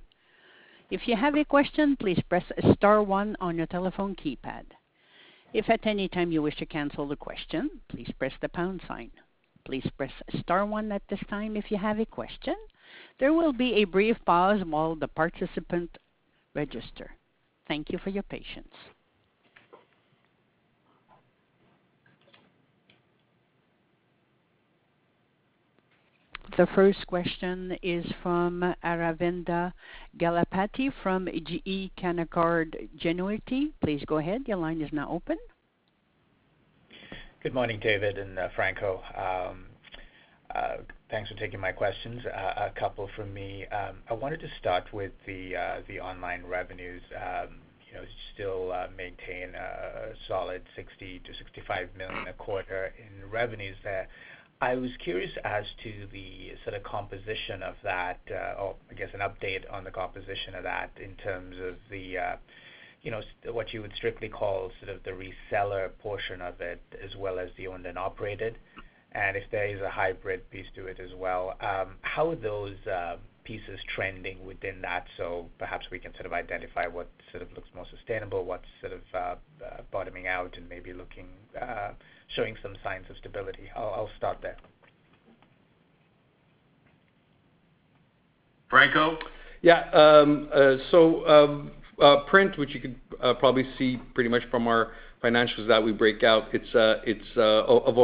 If 0.89 1.07
you 1.07 1.15
have 1.15 1.35
a 1.35 1.45
question, 1.45 1.95
please 1.99 2.19
press 2.29 2.43
star 2.75 3.01
one 3.01 3.35
on 3.41 3.57
your 3.57 3.65
telephone 3.67 4.15
keypad. 4.15 4.65
If 5.53 5.69
at 5.69 5.85
any 5.85 6.07
time 6.07 6.31
you 6.31 6.41
wish 6.41 6.57
to 6.57 6.65
cancel 6.65 7.07
the 7.07 7.15
question, 7.15 7.69
please 7.89 8.09
press 8.19 8.33
the 8.41 8.49
pound 8.49 8.81
sign. 8.87 9.11
Please 9.65 9.85
press 9.97 10.11
star 10.39 10.65
one 10.65 10.91
at 10.91 11.03
this 11.09 11.19
time 11.29 11.55
if 11.55 11.71
you 11.71 11.77
have 11.77 11.99
a 11.99 12.05
question. 12.05 12.55
There 13.19 13.33
will 13.33 13.53
be 13.53 13.75
a 13.75 13.85
brief 13.85 14.17
pause 14.25 14.61
while 14.65 14.95
the 14.95 15.07
participant 15.07 15.97
register. 16.53 17.11
Thank 17.67 17.89
you 17.89 17.99
for 17.99 18.09
your 18.09 18.23
patience. 18.23 18.73
The 26.57 26.67
first 26.75 27.07
question 27.07 27.75
is 27.81 28.05
from 28.21 28.75
Aravinda 28.83 29.73
Galappatthige 30.19 30.93
from 31.01 31.25
GE 31.25 31.89
Canaccord 31.97 32.89
Genuity. 32.99 33.71
Please 33.81 34.03
go 34.05 34.19
ahead. 34.19 34.43
Your 34.45 34.57
line 34.57 34.79
is 34.79 34.89
now 34.93 35.09
open. 35.09 35.37
Good 37.41 37.55
morning, 37.55 37.79
David 37.81 38.19
and 38.19 38.37
uh, 38.37 38.49
Franco. 38.55 39.01
Um, 39.17 39.65
uh, 40.53 40.77
Thanks 41.13 41.29
for 41.29 41.35
taking 41.35 41.59
my 41.59 41.71
questions. 41.71 42.25
A 42.25 42.71
couple 42.73 43.07
from 43.15 43.31
me. 43.35 43.67
Um, 43.67 43.97
I 44.09 44.15
wanted 44.15 44.39
to 44.39 44.47
start 44.59 44.91
with 44.91 45.11
the 45.27 45.55
uh 45.55 45.81
the 45.87 45.99
online 45.99 46.43
revenues. 46.43 47.03
Um, 47.15 47.59
you 47.87 47.93
know, 47.93 48.03
still 48.33 48.71
uh, 48.71 48.87
maintain 48.97 49.53
a 49.53 50.13
solid 50.27 50.63
60 50.75 51.21
million-65 51.23 51.95
million 51.95 52.27
a 52.27 52.33
quarter 52.33 52.95
in 52.97 53.29
revenues 53.29 53.75
there. 53.83 54.07
I 54.59 54.73
was 54.73 54.89
curious 55.03 55.29
as 55.43 55.65
to 55.83 56.07
the 56.11 56.53
sort 56.63 56.75
of 56.75 56.81
composition 56.81 57.61
of 57.61 57.75
that, 57.83 58.19
uh, 58.31 58.59
or 58.59 58.75
I 58.89 58.95
guess 58.95 59.09
an 59.13 59.19
update 59.19 59.71
on 59.71 59.83
the 59.83 59.91
composition 59.91 60.55
of 60.55 60.63
that 60.63 60.89
in 60.99 61.13
terms 61.17 61.57
of 61.61 61.75
the, 61.91 62.17
you 63.03 63.11
know, 63.11 63.21
what 63.51 63.71
you 63.71 63.83
would 63.83 63.93
strictly 63.95 64.29
call 64.29 64.71
sort 64.83 64.95
of 64.95 65.03
the 65.03 65.11
reseller 65.11 65.91
portion 65.99 66.41
of 66.41 66.59
it, 66.59 66.81
as 67.03 67.15
well 67.15 67.37
as 67.37 67.49
the 67.55 67.67
owned 67.67 67.85
and 67.85 67.99
operated, 67.99 68.57
and 69.13 69.37
if 69.37 69.43
there 69.51 69.67
is 69.67 69.81
a 69.81 69.89
hybrid 69.89 70.49
piece 70.49 70.65
to 70.75 70.87
it 70.87 70.99
as 70.99 71.11
well. 71.15 71.55
Um, 71.61 71.95
how 72.01 72.31
are 72.31 72.35
those 72.35 72.75
um, 72.87 73.19
pieces 73.43 73.79
trending 73.95 74.45
within 74.45 74.81
that, 74.81 75.05
so 75.17 75.47
perhaps 75.59 75.87
we 75.91 75.99
can 75.99 76.13
sort 76.13 76.25
of 76.25 76.33
identify 76.33 76.87
what 76.87 77.09
sort 77.31 77.43
of 77.43 77.51
looks 77.53 77.69
more 77.75 77.85
sustainable, 77.95 78.43
what's 78.43 78.65
sort 78.81 78.93
of 78.93 79.01
uh, 79.13 79.17
uh, 79.65 79.81
bottoming 79.91 80.27
out 80.27 80.55
and 80.57 80.67
maybe 80.67 80.93
looking 80.93 81.27
uh, 81.61 81.91
showing 82.35 82.55
some 82.63 82.75
signs 82.83 83.05
of 83.09 83.17
stability. 83.17 83.69
I'll 83.75 84.09
start 84.17 84.39
there. 84.41 84.57
Franco? 88.69 89.17
Yeah. 89.61 89.89
Um, 89.91 90.49
so 90.89 91.69
print, 92.27 92.57
which 92.57 92.73
you 92.73 92.79
could 92.79 92.95
probably 93.39 93.67
see 93.77 93.99
pretty 94.15 94.29
much 94.29 94.41
from 94.49 94.67
our 94.67 94.93
financials 95.23 95.67
that 95.67 95.81
we 95.81 95.91
break 95.91 96.23
out, 96.23 96.49
it's 96.53 96.75
uh, 96.75 97.39
uh, 97.39 97.65
of 97.65 97.97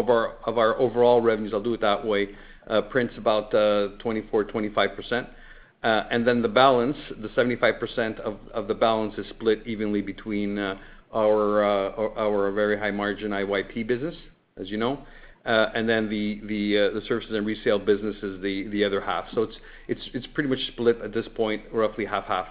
our 0.57 0.79
overall 0.79 1.21
revenues, 1.21 1.53
I'll 1.53 1.61
do 1.61 1.73
it 1.73 1.81
that 1.81 2.05
way, 2.05 2.29
uh, 2.67 2.81
print's 2.83 3.17
about 3.17 3.51
24%-25%. 3.51 5.27
And 5.83 6.25
then 6.27 6.41
the 6.41 6.47
balance, 6.47 6.97
the 7.21 7.27
75% 7.29 8.19
of 8.19 8.67
the 8.67 8.73
balance 8.73 9.15
is 9.17 9.27
split 9.29 9.65
evenly 9.67 10.01
between 10.01 10.57
our 11.13 12.51
very 12.53 12.79
high 12.79 12.91
margin 12.91 13.31
IYP 13.31 13.85
business, 13.88 14.15
as 14.57 14.69
you 14.69 14.77
know. 14.77 14.99
And 15.45 15.89
then 15.89 16.09
the 16.09 17.01
services 17.07 17.33
and 17.33 17.45
resale 17.45 17.79
business 17.79 18.15
is 18.23 18.41
the 18.41 18.83
other 18.85 19.01
half. 19.01 19.25
So 19.33 19.47
it's 19.88 20.27
pretty 20.33 20.49
much 20.49 20.59
split 20.67 21.01
at 21.03 21.13
this 21.13 21.27
point, 21.35 21.63
roughly 21.73 22.05
half-half. 22.05 22.47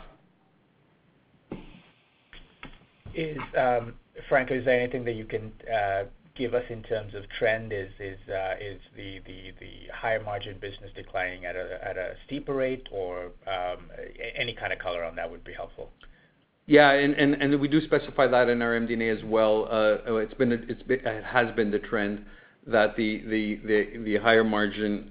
Franco, 4.29 4.55
is 4.55 4.65
there 4.65 4.81
anything 4.81 5.05
that 5.05 5.15
you 5.15 5.25
can 5.25 5.53
uh, 5.73 6.05
give 6.37 6.55
us 6.55 6.65
in 6.71 6.83
terms 6.83 7.15
of 7.15 7.29
trend? 7.39 7.73
Is 7.73 7.91
uh, 8.29 8.55
the 8.97 9.21
higher 9.93 10.23
margin 10.23 10.59
business 10.61 10.91
declining 10.95 11.45
at 11.45 11.57
a 11.57 12.15
steeper 12.27 12.55
rate 12.55 12.89
or 12.91 13.27
um, 13.47 13.91
any 14.35 14.55
kind 14.55 14.73
of 14.73 14.79
color 14.79 15.05
on 15.05 15.17
that 15.17 15.31
would 15.31 15.45
be 15.45 15.53
helpful. 15.53 15.91
Yeah. 16.67 16.93
And 16.93 17.61
we 17.61 17.69
do 17.69 17.81
specify 17.81 18.27
that 18.27 18.49
in 18.49 18.61
our 18.63 18.79
MD&A 18.79 19.09
as 19.09 19.25
well. 19.25 19.67
Uh, 19.71 20.15
it 20.17 21.25
has 21.25 21.55
been 21.55 21.71
the 21.71 21.79
trend 21.79 22.25
that 22.67 22.97
the 22.97 24.19
higher 24.23 24.45
margin 24.45 25.11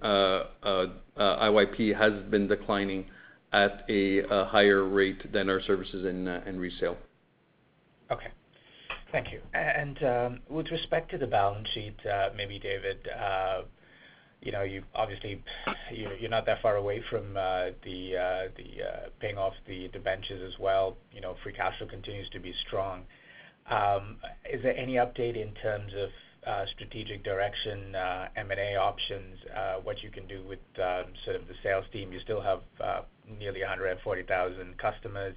IYP 1.17 1.97
has 1.97 2.13
been 2.29 2.47
declining 2.47 3.05
at 3.53 3.85
a 3.89 4.21
higher 4.45 4.83
rate 4.83 5.31
than 5.31 5.49
our 5.49 5.61
services 5.61 6.05
and 6.05 6.59
resale. 6.59 6.97
Okay. 8.11 8.27
Thank 9.11 9.31
you. 9.31 9.41
And 9.53 10.03
um, 10.03 10.39
with 10.49 10.69
respect 10.69 11.11
to 11.11 11.17
the 11.17 11.27
balance 11.27 11.67
sheet, 11.73 11.95
uh, 12.05 12.29
maybe 12.35 12.59
David, 12.59 13.07
uh, 13.07 13.61
you 14.41 14.51
know, 14.51 14.63
you 14.63 14.83
obviously 14.93 15.43
you're 15.91 16.29
not 16.29 16.45
that 16.45 16.61
far 16.61 16.75
away 16.75 17.01
from 17.09 17.35
uh 17.35 17.67
the 17.83 18.17
uh, 18.17 19.09
paying 19.19 19.37
off 19.37 19.53
the 19.65 19.87
debentures 19.89 20.41
as 20.53 20.59
well. 20.59 20.97
You 21.11 21.21
know, 21.21 21.35
free 21.41 21.53
cash 21.53 21.77
flow 21.77 21.87
continues 21.87 22.29
to 22.29 22.39
be 22.39 22.53
strong. 22.67 23.03
Um, 23.69 24.17
is 24.51 24.61
there 24.61 24.77
any 24.77 24.93
update 24.93 25.41
in 25.41 25.53
terms 25.55 25.91
of 25.97 26.09
strategic 26.75 27.25
direction, 27.25 27.93
M&A 28.37 28.77
options, 28.77 29.37
what 29.83 30.01
you 30.01 30.09
can 30.09 30.27
do 30.27 30.43
with 30.47 30.59
um, 30.77 31.11
sort 31.25 31.35
of 31.35 31.47
the 31.47 31.55
sales 31.61 31.83
team? 31.91 32.13
You 32.13 32.19
still 32.21 32.41
have 32.41 32.61
nearly 33.39 33.61
140,000 33.61 34.77
customers, 34.77 35.35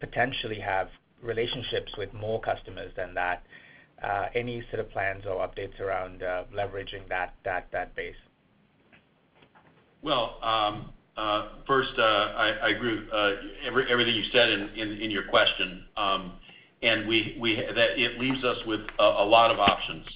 potentially 0.00 0.58
have 0.58 0.88
relationships 1.22 1.92
with 1.96 2.12
more 2.14 2.40
customers 2.40 2.90
than 2.96 3.14
that. 3.14 3.42
Uh, 4.02 4.28
any 4.34 4.62
sort 4.70 4.80
of 4.80 4.90
plans 4.90 5.24
or 5.26 5.46
updates 5.46 5.78
around 5.78 6.22
uh, 6.22 6.44
leveraging 6.54 7.06
that 7.08 7.34
base? 7.94 8.14
Well, 10.02 10.38
um, 10.42 10.92
uh, 11.18 11.48
first, 11.66 11.90
I 11.98 12.70
agree 12.70 13.00
with 13.00 13.86
everything 13.90 14.14
you 14.14 14.24
said 14.32 14.48
in 14.48 15.10
your 15.10 15.24
question. 15.24 15.84
Um, 15.96 16.32
and 16.82 17.04
it 17.12 18.20
leaves 18.20 18.42
us 18.42 18.56
with 18.66 18.80
a 18.98 19.24
lot 19.24 19.50
of 19.50 19.58
options. 19.58 20.06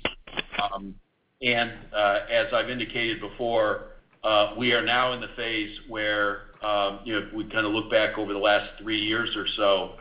Um, 0.63 0.95
and 1.43 1.73
as 1.93 2.47
I've 2.55 2.71
indicated 2.71 3.21
before, 3.21 3.89
we 4.57 4.73
are 4.73 4.83
now 4.83 5.13
in 5.13 5.21
the 5.21 5.29
phase 5.37 5.79
where, 5.89 6.45
you 7.05 7.21
know, 7.21 7.29
we 7.35 7.45
kind 7.51 7.67
of 7.67 7.73
look 7.73 7.91
back 7.91 8.17
over 8.17 8.33
the 8.33 8.39
last 8.39 8.71
three 8.81 8.99
years 9.01 9.29
or 9.37 9.47
so, 9.57 9.97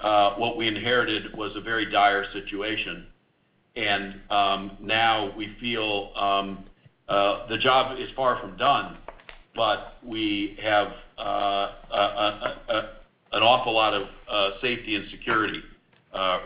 Uh, 0.00 0.34
what 0.36 0.56
we 0.56 0.68
inherited 0.68 1.36
was 1.36 1.52
a 1.56 1.60
very 1.60 1.90
dire 1.90 2.24
situation. 2.32 3.06
And 3.76 4.20
um 4.30 4.76
now 4.80 5.34
we 5.36 5.54
feel 5.60 6.12
um, 6.16 6.64
uh, 7.08 7.46
the 7.48 7.58
job 7.58 7.98
is 7.98 8.08
far 8.14 8.40
from 8.40 8.56
done, 8.56 8.98
but 9.54 9.94
we 10.04 10.58
have 10.62 10.88
uh, 11.16 11.72
an 13.32 13.42
awful 13.42 13.74
lot 13.74 13.94
of 13.94 14.06
safety 14.60 14.96
and 14.96 15.08
security 15.10 15.62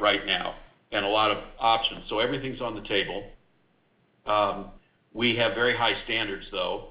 right 0.01 0.25
now 0.27 0.55
and 0.93 1.05
a 1.05 1.09
lot 1.09 1.31
of 1.31 1.39
options. 1.59 2.05
So 2.09 2.19
everything's 2.19 2.61
on 2.61 2.75
the 2.75 2.83
table. 2.83 3.25
Um, 4.27 4.67
we 5.13 5.35
have 5.37 5.55
very 5.55 5.77
high 5.77 6.01
standards, 6.05 6.47
though. 6.53 6.89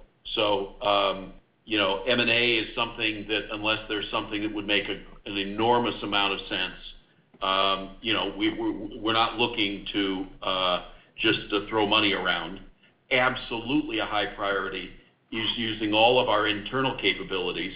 Um, 0.82 1.34
You 1.72 1.78
know, 1.78 2.04
M&A 2.06 2.56
is 2.56 2.76
something 2.76 3.26
that 3.30 3.44
unless 3.54 3.80
there's 3.88 4.12
something 4.12 4.42
that 4.42 4.54
would 4.54 4.68
make 4.68 4.90
an 4.90 5.38
enormous 5.38 5.96
amount 6.04 6.34
of 6.34 6.40
sense, 6.50 6.74
um, 7.42 7.96
you 8.02 8.12
know, 8.14 8.34
we're 8.36 9.14
not 9.14 9.38
looking 9.38 9.86
to 9.94 10.26
uh, 10.44 10.84
just 11.18 11.50
to 11.50 11.66
throw 11.70 11.88
money 11.88 12.12
around. 12.12 12.60
Absolutely 13.10 14.00
a 14.00 14.06
high 14.06 14.26
priority 14.36 14.90
is 15.32 15.48
using 15.56 15.94
all 15.94 16.20
of 16.20 16.28
our 16.28 16.46
internal 16.46 16.98
capabilities, 16.98 17.72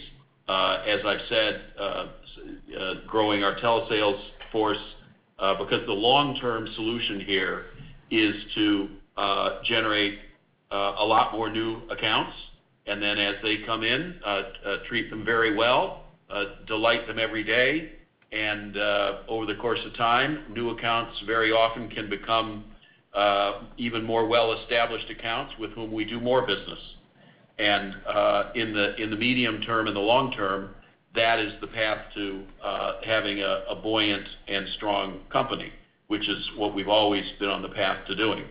uh, 0.50 0.84
as 0.86 1.00
I've 1.06 1.26
said, 1.30 1.62
uh, 1.80 2.08
growing 3.08 3.46
our 3.46 3.56
telesales 3.62 4.22
force, 4.52 4.84
because 5.38 5.86
the 5.86 5.94
long-term 5.94 6.68
solution 6.76 7.22
here 7.22 7.68
is 8.12 8.36
to 8.56 8.90
generate 9.64 10.20
a 10.72 11.06
lot 11.06 11.32
more 11.32 11.50
new 11.50 11.80
accounts, 11.90 12.34
and 12.88 13.02
then 13.02 13.18
as 13.18 13.36
they 13.42 13.58
come 13.66 13.84
in, 13.84 14.16
uh, 14.26 14.42
uh, 14.66 14.78
treat 14.88 15.10
them 15.10 15.26
very 15.26 15.56
well, 15.56 16.04
uh, 16.30 16.46
delight 16.68 17.08
them 17.08 17.20
every 17.20 17.44
day. 17.44 17.92
And 18.32 18.76
uh 18.76 19.20
over 19.30 19.46
the 19.46 19.56
course 19.56 19.80
of 19.86 19.96
time, 19.96 20.40
new 20.50 20.72
accounts 20.72 21.22
very 21.26 21.52
often 21.52 21.90
can 21.90 22.10
become 22.10 22.66
even 23.78 24.04
more 24.04 24.28
well-established 24.28 25.10
accounts 25.10 25.54
with 25.58 25.72
whom 25.72 25.94
we 25.94 26.04
do 26.04 26.20
more 26.20 26.46
business. 26.46 26.80
And 27.60 27.96
uh 28.06 28.52
in 28.56 28.74
the 28.74 29.16
medium 29.16 29.62
term 29.62 29.88
and 29.88 29.96
the 29.96 30.02
long 30.02 30.34
term, 30.34 30.72
that 31.14 31.40
is 31.40 31.54
the 31.62 31.68
path 31.68 32.00
to 32.16 32.44
having 33.06 33.40
a 33.42 33.76
buoyant 33.82 34.28
and 34.50 34.68
strong 34.76 35.22
company, 35.32 35.72
which 36.08 36.28
is 36.28 36.50
what 36.58 36.76
we've 36.76 36.90
always 36.90 37.24
been 37.40 37.50
on 37.50 37.62
the 37.62 37.70
path 37.70 38.06
to 38.08 38.16
doing. 38.16 38.44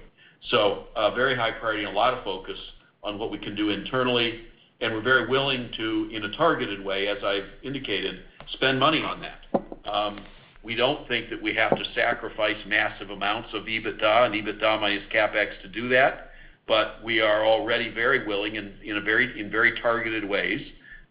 So, 0.51 0.85
a 0.97 1.15
very 1.15 1.35
high 1.37 1.51
priority 1.51 1.85
and 1.85 1.93
a 1.93 1.97
lot 1.97 2.15
of 2.15 2.23
focus 2.25 2.59
on 3.05 3.19
what 3.19 3.31
we 3.31 3.39
can 3.39 3.55
do 3.55 3.71
internally, 3.71 4.41
and 4.81 4.93
we're 4.93 5.03
very 5.03 5.29
willing 5.29 5.71
to, 5.77 6.11
in 6.13 6.25
a 6.25 6.37
targeted 6.37 6.85
way, 6.85 7.07
as 7.07 7.23
I've 7.23 7.49
indicated, 7.63 8.21
spend 8.53 8.81
money 8.81 9.03
on 9.03 9.21
that. 9.21 9.91
Um, 9.91 10.21
we 10.63 10.75
don't 10.75 11.07
think 11.07 11.29
that 11.29 11.41
we 11.41 11.55
have 11.55 11.77
to 11.77 11.85
sacrifice 11.95 12.57
massive 12.67 13.11
amounts 13.11 13.51
of 13.53 13.65
EBITDA 13.65 14.27
and 14.27 14.35
EBITDA 14.35 14.81
minus 14.81 15.05
CapEx 15.15 15.61
to 15.63 15.69
do 15.69 15.89
that, 15.91 16.31
but 16.67 17.05
we 17.05 17.21
are 17.21 17.45
already 17.45 17.93
very 17.93 18.27
willing 18.27 18.57
in 18.57 19.05
very 19.05 19.81
targeted 19.83 20.27
ways, 20.27 20.61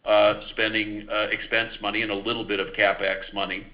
uh, 0.06 0.41
spending 0.49 1.08
uh, 1.10 1.27
expense 1.32 1.71
money 1.82 2.01
and 2.01 2.12
a 2.12 2.15
little 2.15 2.43
bit 2.43 2.60
of 2.60 2.67
CapEx 2.73 3.32
money, 3.34 3.67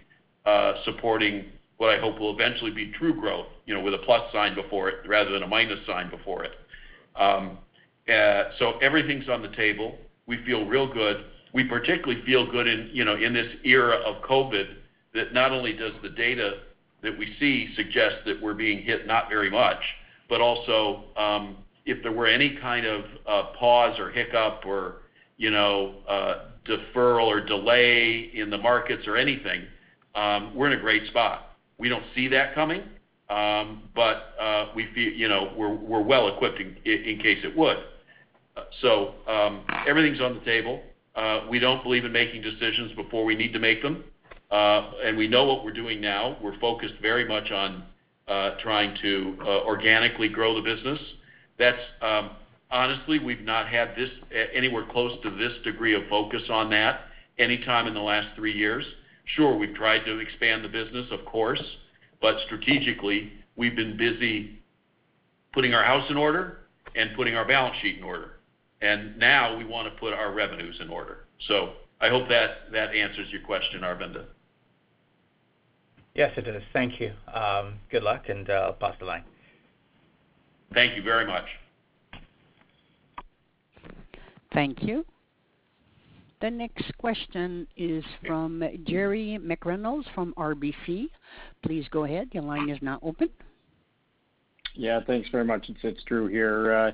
uh, 0.46 0.74
supporting 0.84 1.46
what 1.78 1.90
I 1.90 2.00
hope 2.00 2.20
will 2.20 2.34
eventually 2.34 2.72
be 2.72 2.92
true 2.92 3.14
growth, 3.14 3.48
you 3.66 3.74
know, 3.74 3.80
with 3.82 3.94
a 3.94 4.00
plus 4.00 4.30
sign 4.34 4.54
before 4.54 4.90
it 4.90 5.08
rather 5.08 5.32
than 5.32 5.44
a 5.44 5.48
minus 5.48 5.80
sign 5.88 6.10
before 6.10 6.44
it. 6.44 6.52
Um, 7.16 7.58
Uh, 8.10 8.72
everything's 8.82 9.30
on 9.30 9.42
the 9.42 9.50
table. 9.50 9.98
We 10.26 10.44
feel 10.46 10.66
real 10.66 10.92
good. 10.92 11.26
We 11.54 11.64
particularly 11.64 12.24
feel 12.26 12.50
good 12.50 12.68
in, 12.68 12.90
you 12.94 13.06
know, 13.06 13.16
in 13.16 13.34
this 13.34 13.52
era 13.64 13.98
of 13.98 14.24
COVID, 14.24 14.76
that 15.14 15.34
not 15.34 15.52
only 15.52 15.74
does 15.74 15.94
the 16.02 16.10
data 16.10 16.60
that 17.02 17.18
we 17.18 17.36
see 17.40 17.74
suggest 17.76 18.18
that 18.26 18.42
we're 18.42 18.54
being 18.54 18.84
hit 18.84 19.08
not 19.08 19.30
very 19.30 19.50
much, 19.50 19.82
but 20.28 20.42
also, 20.42 21.06
um, 21.18 21.58
if 21.86 22.04
there 22.04 22.12
were 22.12 22.28
any 22.28 22.58
kind 22.62 22.86
of 22.86 23.06
uh, 23.28 23.44
pause 23.58 23.98
or 24.00 24.12
hiccup 24.12 24.64
or, 24.66 24.98
you 25.38 25.50
know, 25.50 25.96
uh, 26.08 26.50
deferral 26.66 27.26
or 27.26 27.42
delay 27.42 28.30
in 28.34 28.50
the 28.50 28.58
markets 28.58 29.08
or 29.08 29.18
anything, 29.18 29.64
um, 30.14 30.54
we're 30.54 30.68
in 30.68 30.78
a 30.78 30.82
great 30.82 31.08
spot. 31.08 31.58
We 31.80 31.90
don't 31.90 32.04
see 32.14 32.28
that 32.28 32.54
coming, 32.54 32.84
um, 33.30 33.84
but 33.96 34.26
we 34.76 34.88
feel, 34.94 35.12
you 35.14 35.28
know, 35.28 35.52
we're 35.56 36.02
well 36.02 36.28
equipped 36.28 36.60
in 36.60 37.20
case 37.20 37.40
it 37.44 37.58
would. 37.58 37.78
Uh, 38.84 39.32
um, 39.32 39.66
everything's 39.88 40.22
on 40.22 40.34
the 40.34 40.46
table. 40.46 40.82
Uh, 41.16 41.42
we 41.50 41.60
don't 41.60 41.84
believe 41.84 42.06
in 42.06 42.12
making 42.12 42.42
decisions 42.42 42.94
before 42.96 43.26
we 43.26 43.36
need 43.36 43.54
to 43.54 43.60
make 43.60 43.82
them. 43.82 44.04
Uh 44.52 44.94
and 45.04 45.16
we 45.16 45.28
know 45.28 45.46
what 45.46 45.64
we're 45.64 45.72
doing 45.72 46.02
now. 46.02 46.36
We're 46.42 46.60
focused 46.60 46.96
very 47.02 47.28
much 47.28 47.52
on 47.52 47.84
uh, 48.28 48.52
trying 48.62 48.98
to 49.02 49.38
organically 49.66 50.30
grow 50.30 50.56
the 50.56 50.62
business. 50.62 51.00
That's 51.60 51.80
um, 52.02 52.32
honestly, 52.72 53.20
we've 53.20 53.42
not 53.42 53.68
had 53.68 53.96
this 53.96 54.10
anywhere 54.54 54.86
close 54.92 55.12
to 55.24 55.30
this 55.32 55.54
degree 55.64 55.94
of 55.96 56.04
focus 56.10 56.44
on 56.50 56.70
that 56.72 57.02
anytime 57.38 57.88
in 57.88 57.94
the 57.94 58.02
last 58.02 58.28
three 58.36 58.54
years. 58.54 58.86
Sure, 59.36 59.56
we've 59.56 59.76
tried 59.76 60.06
to 60.06 60.20
expand 60.20 60.64
the 60.64 60.70
business, 60.70 61.06
of 61.12 61.24
course, 61.26 61.62
but 62.22 62.36
strategically, 62.46 63.32
we've 63.56 63.76
been 63.76 63.98
busy 63.98 64.60
putting 65.54 65.74
our 65.74 65.84
house 65.84 66.10
in 66.10 66.18
order 66.18 66.60
and 66.96 67.16
putting 67.16 67.36
our 67.36 67.46
balance 67.46 67.76
sheet 67.82 67.98
in 67.98 68.04
order. 68.04 68.39
And 68.82 69.18
now 69.18 69.58
we 69.58 69.66
wanna 69.66 69.92
put 70.00 70.14
our 70.14 70.32
revenues 70.34 70.80
in 70.82 70.90
order. 70.90 71.26
So 71.48 71.74
I 72.02 72.10
hope 72.10 72.30
that 72.30 72.72
that 72.72 72.96
answers 72.96 73.28
your 73.32 73.42
question, 73.42 73.82
Aravinda. 73.82 74.26
Yes, 76.16 76.32
it 76.38 76.42
does. 76.42 76.62
Thank 76.74 77.00
you. 77.00 77.14
Um, 77.34 77.76
good 77.92 78.04
luck, 78.04 78.30
and 78.30 78.50
uh, 78.50 78.54
I'll 78.54 78.74
pass 78.74 78.96
the 79.00 79.06
line. 79.06 79.24
Thank 80.74 80.96
you 80.96 81.04
very 81.04 81.26
much. 81.26 81.46
Thank 84.54 84.84
you. 84.84 85.06
The 86.42 86.50
next 86.50 86.98
question 86.98 87.68
is 87.76 88.04
from 88.26 88.64
Jerry 88.86 89.38
McReynolds 89.42 90.06
from 90.16 90.34
RBC. 90.38 91.10
Please 91.64 91.86
go 91.92 92.06
ahead. 92.06 92.30
Your 92.32 92.44
line 92.44 92.70
is 92.70 92.78
now 92.82 93.00
open. 93.04 93.30
Yeah, 94.74 95.02
thanks 95.06 95.28
very 95.30 95.44
much. 95.44 95.70
It's 95.84 96.04
Drew 96.04 96.28
here. 96.28 96.74
Uh, 96.74 96.92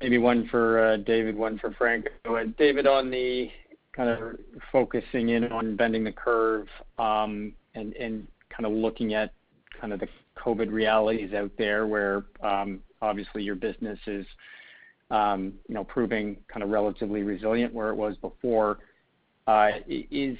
Maybe 0.00 0.18
one 0.18 0.46
for 0.48 0.92
uh, 0.92 0.96
David, 0.98 1.36
one 1.36 1.58
for 1.58 1.72
Franco. 1.72 2.10
Uh, 2.24 2.44
David, 2.56 2.86
on 2.86 3.10
the 3.10 3.50
kind 3.92 4.10
of 4.10 4.38
focusing 4.70 5.30
in 5.30 5.44
on 5.50 5.76
bending 5.76 6.04
the 6.04 6.12
curve, 6.12 6.68
um, 6.98 7.52
and 7.74 7.94
kind 7.94 8.64
of 8.64 8.72
looking 8.72 9.14
at 9.14 9.32
kind 9.80 9.92
of 9.92 10.00
the 10.00 10.08
COVID 10.36 10.70
realities 10.70 11.32
out 11.34 11.50
there 11.58 11.86
where 11.86 12.24
um, 12.42 12.80
obviously 13.02 13.42
your 13.42 13.54
business 13.54 13.98
is 14.06 14.26
um, 15.10 15.52
you 15.68 15.74
know 15.74 15.84
proving 15.84 16.36
kind 16.52 16.62
of 16.62 16.70
relatively 16.70 17.22
resilient 17.22 17.72
where 17.74 17.90
it 17.90 17.96
was 17.96 18.16
before. 18.18 18.78
Uh, 19.46 19.70
is 19.88 20.36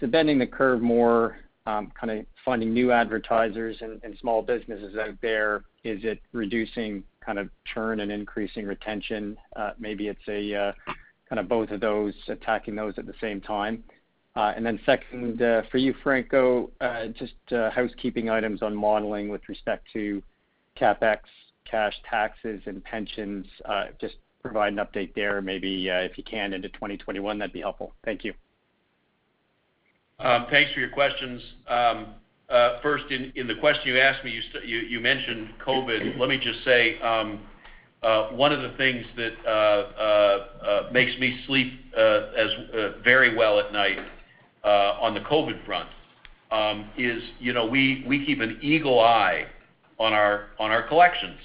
the 0.00 0.06
bending 0.06 0.38
the 0.38 0.46
curve 0.46 0.80
more 0.80 1.36
kind 1.66 2.10
of 2.10 2.24
finding 2.44 2.72
new 2.72 2.92
advertisers 2.92 3.76
and 3.80 4.00
small 4.20 4.40
businesses 4.40 4.96
out 4.96 5.16
there? 5.20 5.64
Is 5.84 6.00
it 6.04 6.20
reducing 6.32 7.02
kind 7.24 7.38
of 7.38 7.48
churn 7.72 8.00
and 8.00 8.10
increasing 8.10 8.66
retention? 8.66 9.36
Uh, 9.56 9.70
maybe 9.78 10.08
it's 10.08 10.20
a 10.28 10.54
uh, 10.54 10.72
kind 11.28 11.40
of 11.40 11.48
both 11.48 11.70
of 11.70 11.80
those, 11.80 12.14
attacking 12.28 12.74
those 12.74 12.94
at 12.98 13.06
the 13.06 13.14
same 13.20 13.40
time. 13.40 13.82
Uh, 14.34 14.52
then 14.60 14.80
Second, 14.86 15.38
for 15.70 15.76
you, 15.78 15.94
Franco, 16.02 16.70
just 17.18 17.34
housekeeping 17.50 18.30
items 18.30 18.62
on 18.62 18.74
modeling 18.74 19.28
with 19.28 19.46
respect 19.48 19.86
to 19.92 20.22
CapEx, 20.80 21.18
cash 21.70 21.94
taxes, 22.08 22.62
and 22.64 22.82
pensions. 22.82 23.46
Just 24.00 24.14
provide 24.40 24.72
an 24.72 24.78
update 24.78 25.14
there, 25.14 25.42
maybe, 25.42 25.88
if 25.88 26.16
you 26.16 26.24
can, 26.24 26.54
into 26.54 26.70
2021, 26.70 27.38
that'd 27.38 27.52
be 27.52 27.60
helpful. 27.60 27.92
Thank 28.06 28.24
you. 28.24 28.32
Thanks 30.18 30.72
for 30.72 30.80
your 30.80 30.90
questions. 30.90 31.42
Um, 31.68 32.14
Uh, 32.52 32.78
first, 32.82 33.04
in 33.10 33.46
the 33.46 33.54
question 33.54 33.88
you 33.88 33.98
asked 33.98 34.22
me, 34.26 34.38
you 34.66 35.00
mentioned 35.00 35.54
COVID. 35.66 36.18
Let 36.18 36.28
me 36.28 36.36
just 36.36 36.62
say, 36.66 37.00
um, 37.00 37.40
uh, 38.02 38.28
one 38.28 38.52
of 38.52 38.60
the 38.60 38.76
things 38.76 39.06
that 39.16 39.32
uh, 39.48 40.92
makes 40.92 41.18
me 41.18 41.40
sleep 41.46 41.72
very 43.02 43.34
well 43.34 43.58
at 43.58 43.72
night 43.72 43.98
on 44.64 45.14
the 45.14 45.20
COVID 45.20 45.64
front 45.64 45.88
um, 46.50 46.90
is, 46.98 47.22
you 47.40 47.54
know, 47.54 47.64
we 47.64 48.22
keep 48.26 48.40
an 48.40 48.58
eagle 48.60 49.00
eye 49.00 49.46
on 49.98 50.12
our 50.12 50.82
collections 50.88 51.40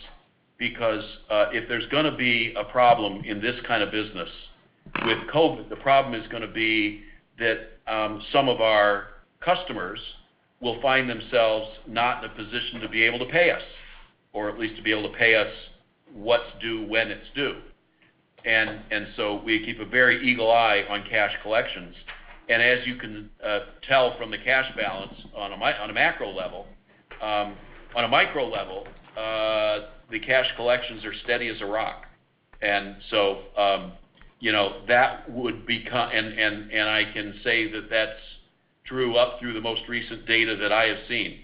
because 0.58 1.06
if 1.54 1.70
there's 1.70 1.88
gonna 1.90 2.18
be 2.18 2.54
a 2.58 2.66
problem 2.66 3.24
in 3.24 3.40
this 3.40 3.56
kind 3.66 3.82
of 3.82 3.92
business 3.92 4.30
with 5.06 5.20
COVID, 5.34 5.70
the 5.70 5.78
problem 5.78 6.20
is 6.20 6.28
gonna 6.28 6.52
be 6.52 7.04
that 7.40 7.60
um, 7.88 8.22
some 8.34 8.50
of 8.50 8.60
our 8.60 9.08
customers 9.40 10.02
will 10.60 10.82
find 10.82 11.10
themselves 11.10 11.70
not 11.88 12.24
in 12.24 12.30
a 12.32 12.34
position 12.34 12.80
to 12.82 12.90
be 12.90 13.04
able 13.04 13.20
to 13.20 13.26
pay 13.26 13.52
us, 13.52 13.62
or 14.34 14.50
at 14.50 14.60
least 14.60 14.76
to 14.76 14.82
be 14.82 14.92
able 14.92 15.10
to 15.10 15.18
pay 15.18 15.36
us 15.36 15.52
what's 16.14 16.50
due 16.62 16.86
when 16.88 17.10
it's 17.12 17.28
due. 17.36 17.58
And 18.46 19.08
so 19.16 19.42
we 19.44 19.66
keep 19.66 19.80
a 19.80 19.86
very 19.86 20.26
eagle 20.26 20.52
eye 20.52 20.84
on 20.90 21.04
cash 21.10 21.34
collections. 21.44 21.96
And 22.50 22.62
as 22.62 22.88
you 22.88 22.96
can 22.96 23.30
uh, 23.44 23.60
tell 23.86 24.18
from 24.18 24.32
the 24.32 24.38
cash 24.38 24.72
balance 24.78 25.14
on 25.36 25.52
a 25.52 25.94
macro 25.94 26.32
level, 26.32 26.66
um, 27.22 27.56
on 27.94 28.06
a 28.06 28.08
micro 28.08 28.48
level, 28.48 28.88
uh, 29.18 29.90
the 30.10 30.20
cash 30.20 30.46
collections 30.56 31.04
are 31.04 31.14
steady 31.26 31.50
as 31.50 31.60
a 31.62 31.66
rock. 31.66 32.06
And 32.62 32.96
so, 33.10 33.40
um, 33.58 33.92
you 34.40 34.54
know, 34.54 34.82
that 34.88 35.30
would 35.30 35.66
become. 35.66 36.10
And 36.12 36.90
I 36.90 37.04
can 37.14 37.34
say 37.44 37.70
that 37.72 37.90
that's 37.90 38.20
true 38.88 39.16
up 39.16 39.40
through 39.40 39.54
the 39.54 39.62
most 39.62 39.82
recent 39.88 40.26
data 40.26 40.56
that 40.56 40.72
I 40.72 40.86
have 40.86 40.98
seen. 41.08 41.40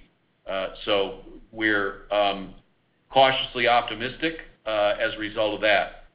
So 0.86 1.20
we're 1.52 2.12
um, 2.12 2.56
cautiously 3.12 3.68
optimistic 3.68 4.40
uh, 4.66 4.96
as 5.00 5.14
a 5.14 5.20
result 5.20 5.54
of 5.56 5.62
that. 5.62 6.06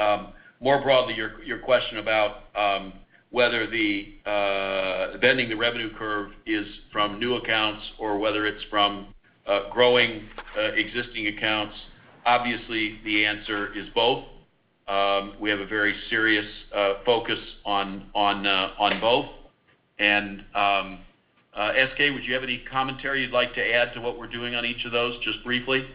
Um, 0.00 0.32
more 0.60 0.80
broadly, 0.82 1.14
your 1.14 1.58
question 1.58 1.98
about 1.98 2.44
um, 2.56 2.94
whether 3.30 3.66
the 3.66 4.14
uh, 4.24 5.18
bending 5.18 5.48
the 5.48 5.56
revenue 5.56 5.90
curve 5.96 6.30
is 6.46 6.66
from 6.90 7.20
new 7.20 7.34
accounts 7.34 7.82
or 7.98 8.18
whether 8.18 8.46
it's 8.46 8.64
from 8.70 9.08
uh, 9.46 9.70
growing 9.70 10.28
existing 10.74 11.26
accounts, 11.28 11.74
obviously 12.24 12.98
the 13.04 13.26
answer 13.26 13.76
is 13.76 13.86
both. 13.94 14.24
We 15.40 15.50
have 15.50 15.60
a 15.60 15.66
very 15.66 15.94
serious 16.08 16.46
focus 17.04 17.38
on 17.64 18.10
both. 19.00 19.26
Um, 19.98 20.98
uh, 21.54 21.72
SK, 21.92 21.98
would 22.12 22.24
you 22.24 22.34
have 22.34 22.42
any 22.42 22.62
commentary 22.70 23.22
you'd 23.22 23.32
like 23.32 23.54
to 23.54 23.72
add 23.72 23.94
to 23.94 24.00
what 24.00 24.18
we're 24.18 24.26
doing 24.26 24.54
on 24.54 24.64
each 24.64 24.84
of 24.84 24.92
those, 24.92 25.18
just 25.24 25.42
briefly? 25.44 25.86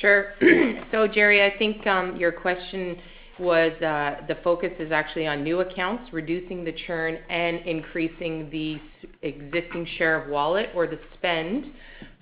Sure. 0.00 0.32
So 0.92 1.06
Jerry, 1.06 1.44
I 1.44 1.56
think 1.58 1.86
um, 1.86 2.16
your 2.16 2.32
question 2.32 2.96
was 3.38 3.72
uh, 3.82 4.24
the 4.28 4.36
focus 4.42 4.70
is 4.78 4.92
actually 4.92 5.26
on 5.26 5.42
new 5.42 5.60
accounts, 5.60 6.12
reducing 6.12 6.64
the 6.64 6.72
churn 6.86 7.18
and 7.28 7.58
increasing 7.66 8.48
the 8.50 8.78
existing 9.22 9.86
share 9.98 10.22
of 10.22 10.30
wallet 10.30 10.70
or 10.74 10.86
the 10.86 10.98
spend 11.14 11.66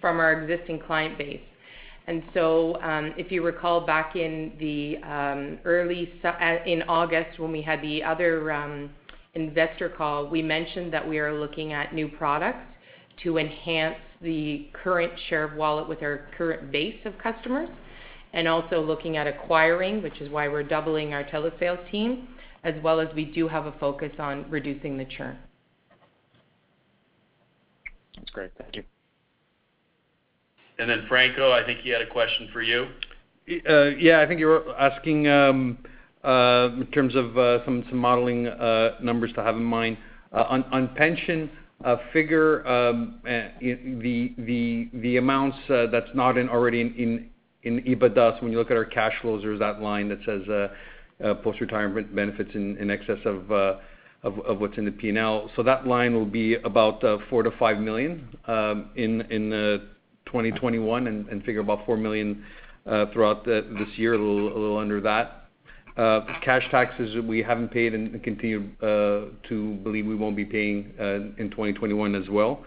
from 0.00 0.18
our 0.18 0.42
existing 0.42 0.80
client 0.80 1.16
base. 1.18 1.40
And 2.06 2.22
so 2.34 2.80
um 2.82 3.14
if 3.16 3.32
you 3.32 3.42
recall 3.42 3.80
back 3.80 4.14
in 4.14 4.52
the 4.58 4.98
um, 5.08 5.58
early 5.64 6.12
uh, 6.22 6.56
in 6.66 6.82
August 6.82 7.38
when 7.38 7.50
we 7.50 7.62
had 7.62 7.80
the 7.80 8.02
other 8.02 8.42
investor 9.34 9.88
call, 9.88 10.28
we 10.28 10.42
mentioned 10.42 10.92
that 10.92 11.06
we 11.06 11.18
are 11.18 11.32
looking 11.32 11.72
at 11.72 11.94
new 11.94 12.08
products 12.08 12.66
to 13.22 13.38
enhance 13.38 13.96
the 14.20 14.68
current 14.72 15.12
share 15.28 15.44
of 15.44 15.54
wallet 15.54 15.88
with 15.88 16.02
our 16.02 16.28
current 16.36 16.72
base 16.72 16.98
of 17.04 17.16
customers, 17.18 17.68
and 18.32 18.48
also 18.48 18.80
looking 18.80 19.16
at 19.16 19.26
acquiring, 19.26 20.02
which 20.02 20.20
is 20.20 20.30
why 20.30 20.48
we're 20.48 20.62
doubling 20.62 21.14
our 21.14 21.24
telesales 21.24 21.90
team, 21.90 22.28
as 22.64 22.74
well 22.82 22.98
as 22.98 23.08
we 23.14 23.24
do 23.24 23.46
have 23.46 23.66
a 23.66 23.72
focus 23.78 24.12
on 24.18 24.44
reducing 24.50 24.96
the 24.96 25.04
churn. 25.04 25.38
That's 28.16 28.30
great. 28.30 28.50
Thank 28.58 28.76
you. 28.76 28.84
And 30.78 30.90
then 30.90 31.04
Franco, 31.08 31.52
I 31.52 31.64
think 31.64 31.80
he 31.80 31.90
had 31.90 32.02
a 32.02 32.06
question 32.06 32.48
for 32.52 32.62
you. 32.62 32.88
Uh, 33.68 33.90
yeah, 33.98 34.20
I 34.20 34.26
think 34.26 34.40
you 34.40 34.46
were 34.46 34.74
asking 34.76 35.28
um, 35.28 35.78
Uh, 36.24 36.70
in 36.80 36.86
terms 36.86 37.14
of 37.14 37.36
uh, 37.36 37.62
some 37.66 37.84
some 37.90 37.98
modeling 37.98 38.46
uh, 38.46 38.92
numbers 39.02 39.30
to 39.34 39.42
have 39.42 39.56
in 39.56 39.64
mind. 39.64 39.98
On 40.32 40.88
pension 40.96 41.50
figure, 42.14 42.66
um, 42.66 43.20
the 43.60 44.32
the 44.38 44.88
the 44.94 45.16
amounts 45.18 45.58
that's 45.68 46.08
not 46.14 46.38
in 46.38 46.48
already 46.48 46.80
in 46.80 47.30
EBITDA. 47.64 48.42
When 48.42 48.50
you 48.50 48.58
look 48.58 48.70
at 48.70 48.78
our 48.78 48.86
cash 48.86 49.12
flows, 49.20 49.42
there's 49.42 49.58
that 49.58 49.82
line 49.82 50.08
that 50.08 50.18
says 50.24 51.36
post-retirement 51.42 52.14
benefits 52.16 52.54
in 52.54 52.90
excess 52.90 53.18
of 53.26 53.50
of 53.52 54.60
what's 54.60 54.78
in 54.78 54.86
the 54.86 54.92
P&L. 54.92 55.50
So 55.54 55.62
that 55.62 55.86
line 55.86 56.14
will 56.14 56.24
be 56.24 56.54
about 56.54 57.02
4 57.02 57.42
million-5 57.42 57.82
million 57.82 58.28
um, 58.46 58.88
in 58.96 59.18
2021 60.24 61.06
and 61.06 61.44
figure 61.44 61.60
about 61.60 61.84
4 61.84 61.98
million 61.98 62.42
throughout 63.12 63.44
this 63.44 63.88
year, 63.96 64.14
a 64.14 64.18
little 64.18 64.78
under 64.78 65.02
that. 65.02 65.43
Uh, 65.96 66.22
cash 66.42 66.64
taxes 66.72 67.14
we 67.24 67.40
haven't 67.40 67.68
paid 67.68 67.94
and 67.94 68.20
continue 68.24 68.68
uh, 68.82 69.26
to 69.48 69.78
believe 69.84 70.04
we 70.04 70.16
won't 70.16 70.34
be 70.34 70.44
paying 70.44 70.92
uh, 70.98 71.40
in 71.40 71.48
2021 71.50 72.16
as 72.16 72.28
well. 72.28 72.64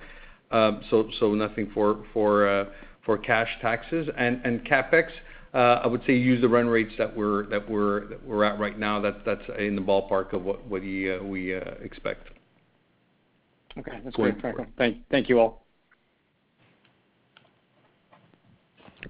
So, 0.49 1.33
nothing 1.33 1.69
for 1.73 3.17
cash 3.25 3.49
taxes. 3.61 4.07
And 4.17 4.39
and 4.45 4.65
CapEx, 4.65 5.09
I 5.53 5.85
would 5.87 6.01
say 6.07 6.15
use 6.15 6.39
the 6.39 6.47
run 6.47 6.67
rates 6.67 6.93
that 6.97 7.15
we're 7.17 7.51
at 8.43 8.59
right 8.59 8.79
now. 8.79 9.01
That's 9.01 9.43
in 9.59 9.75
the 9.75 9.81
ballpark 9.81 10.31
of 10.31 10.43
what 10.43 10.69
we 10.69 11.53
expect. 11.81 12.29
Okay. 13.77 13.99
That's 14.03 14.15
great, 14.15 14.39
Franco. 14.39 14.65
Thank 14.77 15.27
you 15.27 15.39
all. 15.39 15.66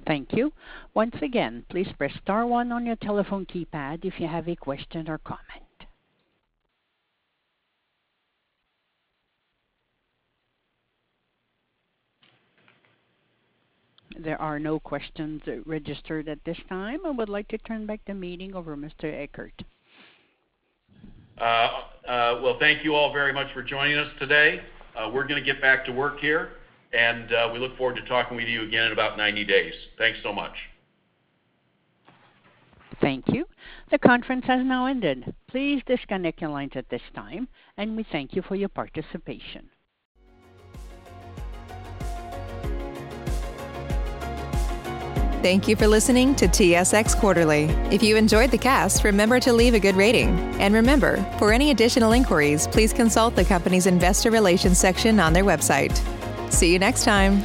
Thank 0.06 0.34
you. 0.34 0.52
Once 0.94 1.16
again, 1.22 1.66
please 1.70 1.88
press 1.98 2.12
star 2.22 2.46
one 2.46 2.72
on 2.72 2.86
your 2.86 2.98
telephone 2.98 3.46
keypad 3.46 4.04
if 4.04 4.20
you 4.20 4.28
have 4.28 4.48
a 4.48 4.56
question 4.56 5.10
or 5.10 5.18
comment. 5.18 5.68
There 14.20 14.42
are 14.42 14.58
no 14.58 14.80
questions 14.80 15.42
registered 15.66 16.28
at 16.28 16.44
this 16.44 16.58
time. 16.70 17.06
I 17.06 17.12
would 17.12 17.30
like 17.30 17.48
to 17.50 17.58
turn 17.60 17.86
back 17.86 18.02
the 18.08 18.14
meeting 18.14 18.56
over 18.56 18.76
to 18.76 18.82
Mr. 18.82 19.06
Eckert. 19.06 19.64
Uh, 21.40 21.44
uh, 21.44 22.40
well, 22.42 22.58
thank 22.60 22.84
you 22.84 22.96
all 22.96 23.14
very 23.14 23.32
much 23.32 23.48
for 23.54 23.62
joining 23.62 23.98
us 23.98 24.12
today. 24.20 24.62
Uh, 24.98 25.12
we're 25.14 25.28
gonna 25.28 25.42
get 25.42 25.62
back 25.62 25.86
to 25.86 25.92
work 25.92 26.20
here, 26.20 26.54
and 26.94 27.34
uh, 27.34 27.50
we 27.52 27.60
look 27.60 27.78
forward 27.78 27.96
to 27.98 28.06
talking 28.06 28.38
with 28.38 28.48
you 28.48 28.64
again 28.64 28.88
in 28.88 28.92
about 28.92 29.18
90 29.18 29.46
days. 29.46 29.74
Thanks 29.98 30.20
so 30.24 30.34
much. 30.34 30.56
Thank 33.02 33.26
you. 33.28 33.46
The 33.92 34.00
conference 34.00 34.46
has 34.48 34.66
now 34.66 34.88
ended. 34.88 35.34
Please 35.48 35.82
disconnect 35.86 36.42
your 36.42 36.50
lines 36.50 36.74
at 36.76 36.90
this 36.90 37.02
time, 37.16 37.48
and 37.78 37.96
we 37.96 38.06
thank 38.12 38.34
you 38.34 38.42
for 38.42 38.56
your 38.56 38.70
participation. 38.70 39.70
Thank 45.44 45.68
you 45.68 45.76
for 45.76 45.88
listening 45.88 46.36
to 46.36 46.48
TSX 46.48 47.16
Quarterly. 47.16 47.66
If 47.92 48.02
you 48.02 48.18
enjoyed 48.18 48.50
the 48.50 48.58
cast, 48.58 49.04
remember 49.04 49.40
to 49.40 49.54
leave 49.54 49.76
a 49.76 49.80
good 49.80 49.96
rating. 49.96 50.30
And 50.60 50.74
remember, 50.74 51.24
for 51.38 51.54
any 51.54 51.70
additional 51.70 52.12
inquiries, 52.12 52.68
please 52.68 52.92
consult 52.92 53.36
the 53.36 53.46
company's 53.46 53.86
investor 53.86 54.32
relations 54.32 54.80
section 54.80 55.20
on 55.20 55.34
their 55.34 55.46
website. 55.46 55.96
See 56.50 56.72
you 56.72 56.80
next 56.80 57.04
time. 57.04 57.44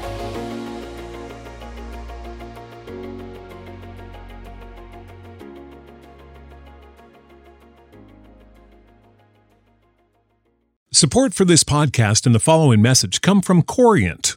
Support 10.95 11.35
for 11.35 11.45
this 11.45 11.65
podcast 11.65 12.27
and 12.27 12.35
the 12.35 12.39
following 12.39 12.81
message 12.81 13.23
come 13.23 13.43
from 13.43 13.63
Corient. 13.63 14.37